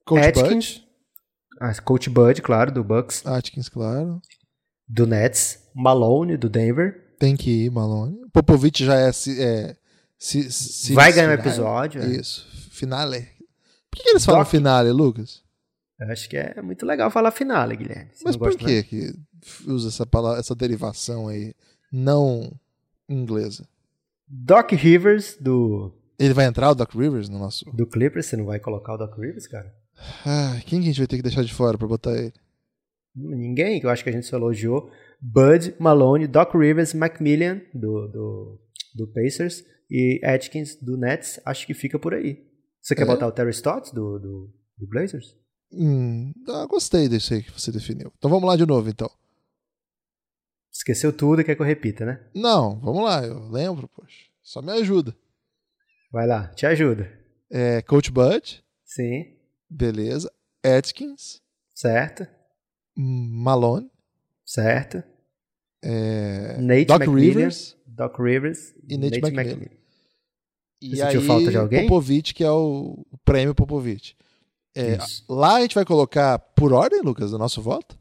[0.06, 0.74] Coach Atkins.
[0.80, 0.88] Bud.
[1.60, 3.24] Ah, Coach Bud, claro, do Bucks.
[3.26, 4.20] Atkins, claro.
[4.88, 5.60] Do Nets.
[5.76, 7.14] Malone, do Denver.
[7.20, 8.20] Tem que ir, Malone.
[8.34, 9.12] Popovich já é...
[9.12, 9.76] se- é
[10.18, 11.48] se, se- Vai ganhar o finale.
[11.50, 12.02] episódio.
[12.02, 12.08] é.
[12.08, 12.48] Isso.
[12.72, 13.28] Finale.
[13.90, 14.50] Por que, que eles falam Doc.
[14.50, 15.42] finale, Lucas?
[16.02, 18.10] Eu acho que é muito legal falar finale, Guilherme.
[18.12, 19.14] Você Mas por que que
[19.68, 21.54] usa essa palavra, essa derivação aí
[21.92, 22.52] não
[23.08, 23.68] inglesa?
[24.28, 27.66] Doc Rivers, do, Ele vai entrar, o Doc Rivers, no nosso...
[27.72, 28.26] do Clippers.
[28.26, 29.72] Você não vai colocar o Doc Rivers, cara?
[30.26, 32.34] Ah, quem que a gente vai ter que deixar de fora pra botar ele?
[33.16, 34.90] Ninguém, que eu acho que a gente só elogiou.
[35.22, 38.60] Bud, Malone, Doc Rivers, Macmillan, do, do,
[38.96, 41.40] do Pacers, e Atkins, do Nets.
[41.46, 42.44] Acho que fica por aí.
[42.82, 43.06] Você quer É?
[43.06, 45.36] botar o Terry Stotts, do, do, do Blazers?
[45.74, 48.12] Hum, ah, gostei desse aí que você definiu.
[48.18, 49.10] Então vamos lá de novo, então.
[50.72, 52.20] Esqueceu tudo e quer que eu repita, né?
[52.34, 54.26] Não, vamos lá, eu lembro, poxa.
[54.42, 55.16] Só me ajuda.
[56.12, 57.12] Vai lá, te ajuda.
[57.50, 59.36] É, Coach Bud, Sim,
[59.70, 60.32] beleza.
[60.64, 61.42] Atkins,
[61.74, 62.26] certo,
[62.96, 63.90] Malone,
[64.46, 65.04] certo.
[65.82, 69.70] é, Nate Doc McMillan, Rivers Doc Rivers e Nate, McMillan.
[70.82, 71.88] E Você aí, falta de alguém?
[71.88, 74.16] Popovich, que é o prêmio Popovich.
[74.76, 74.98] É,
[75.28, 78.00] lá a gente vai colocar por ordem, Lucas, o nosso voto?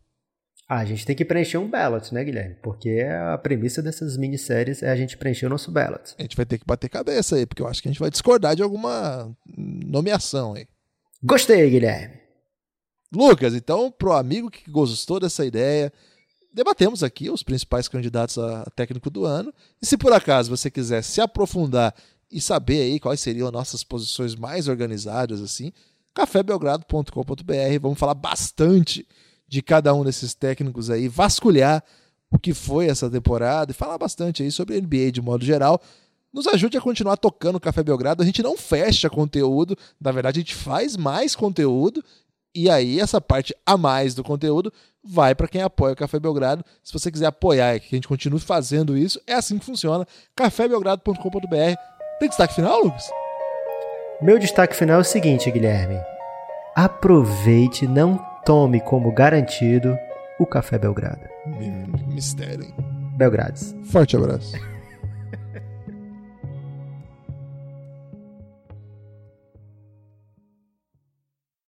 [0.68, 2.54] Ah, a gente tem que preencher um ballot, né, Guilherme?
[2.62, 6.14] Porque a premissa dessas minisséries é a gente preencher o nosso ballot.
[6.16, 8.08] A gente vai ter que bater cabeça aí, porque eu acho que a gente vai
[8.08, 10.68] discordar de alguma nomeação aí.
[11.24, 12.20] Gostei, Guilherme.
[13.12, 15.92] Lucas, então, pro amigo que gostou dessa ideia,
[16.54, 19.52] debatemos aqui os principais candidatos a técnico do ano.
[19.82, 21.92] E se por acaso você quiser se aprofundar
[22.30, 25.72] e saber aí quais seriam nossas posições mais organizadas, assim,
[26.14, 27.78] cafébelgrado.com.br.
[27.80, 29.06] Vamos falar bastante
[29.48, 31.82] de cada um desses técnicos aí, vasculhar
[32.30, 35.80] o que foi essa temporada e falar bastante aí sobre a NBA de modo geral.
[36.32, 38.22] Nos ajude a continuar tocando o Café Belgrado.
[38.22, 42.04] A gente não fecha conteúdo, na verdade, a gente faz mais conteúdo
[42.54, 46.64] e aí essa parte a mais do conteúdo vai para quem apoia o Café Belgrado.
[46.82, 50.06] Se você quiser apoiar que a gente continue fazendo isso, é assim que funciona.
[50.36, 51.76] cafébelgrado.com.br.
[52.18, 53.11] Tem destaque final, Lucas?
[54.22, 55.98] Meu destaque final é o seguinte, Guilherme.
[56.74, 59.96] Aproveite, não tome como garantido
[60.38, 61.22] o Café Belgrado.
[62.06, 62.74] Mistério, hein?
[63.16, 63.74] Belgrades.
[63.90, 64.52] Forte abraço.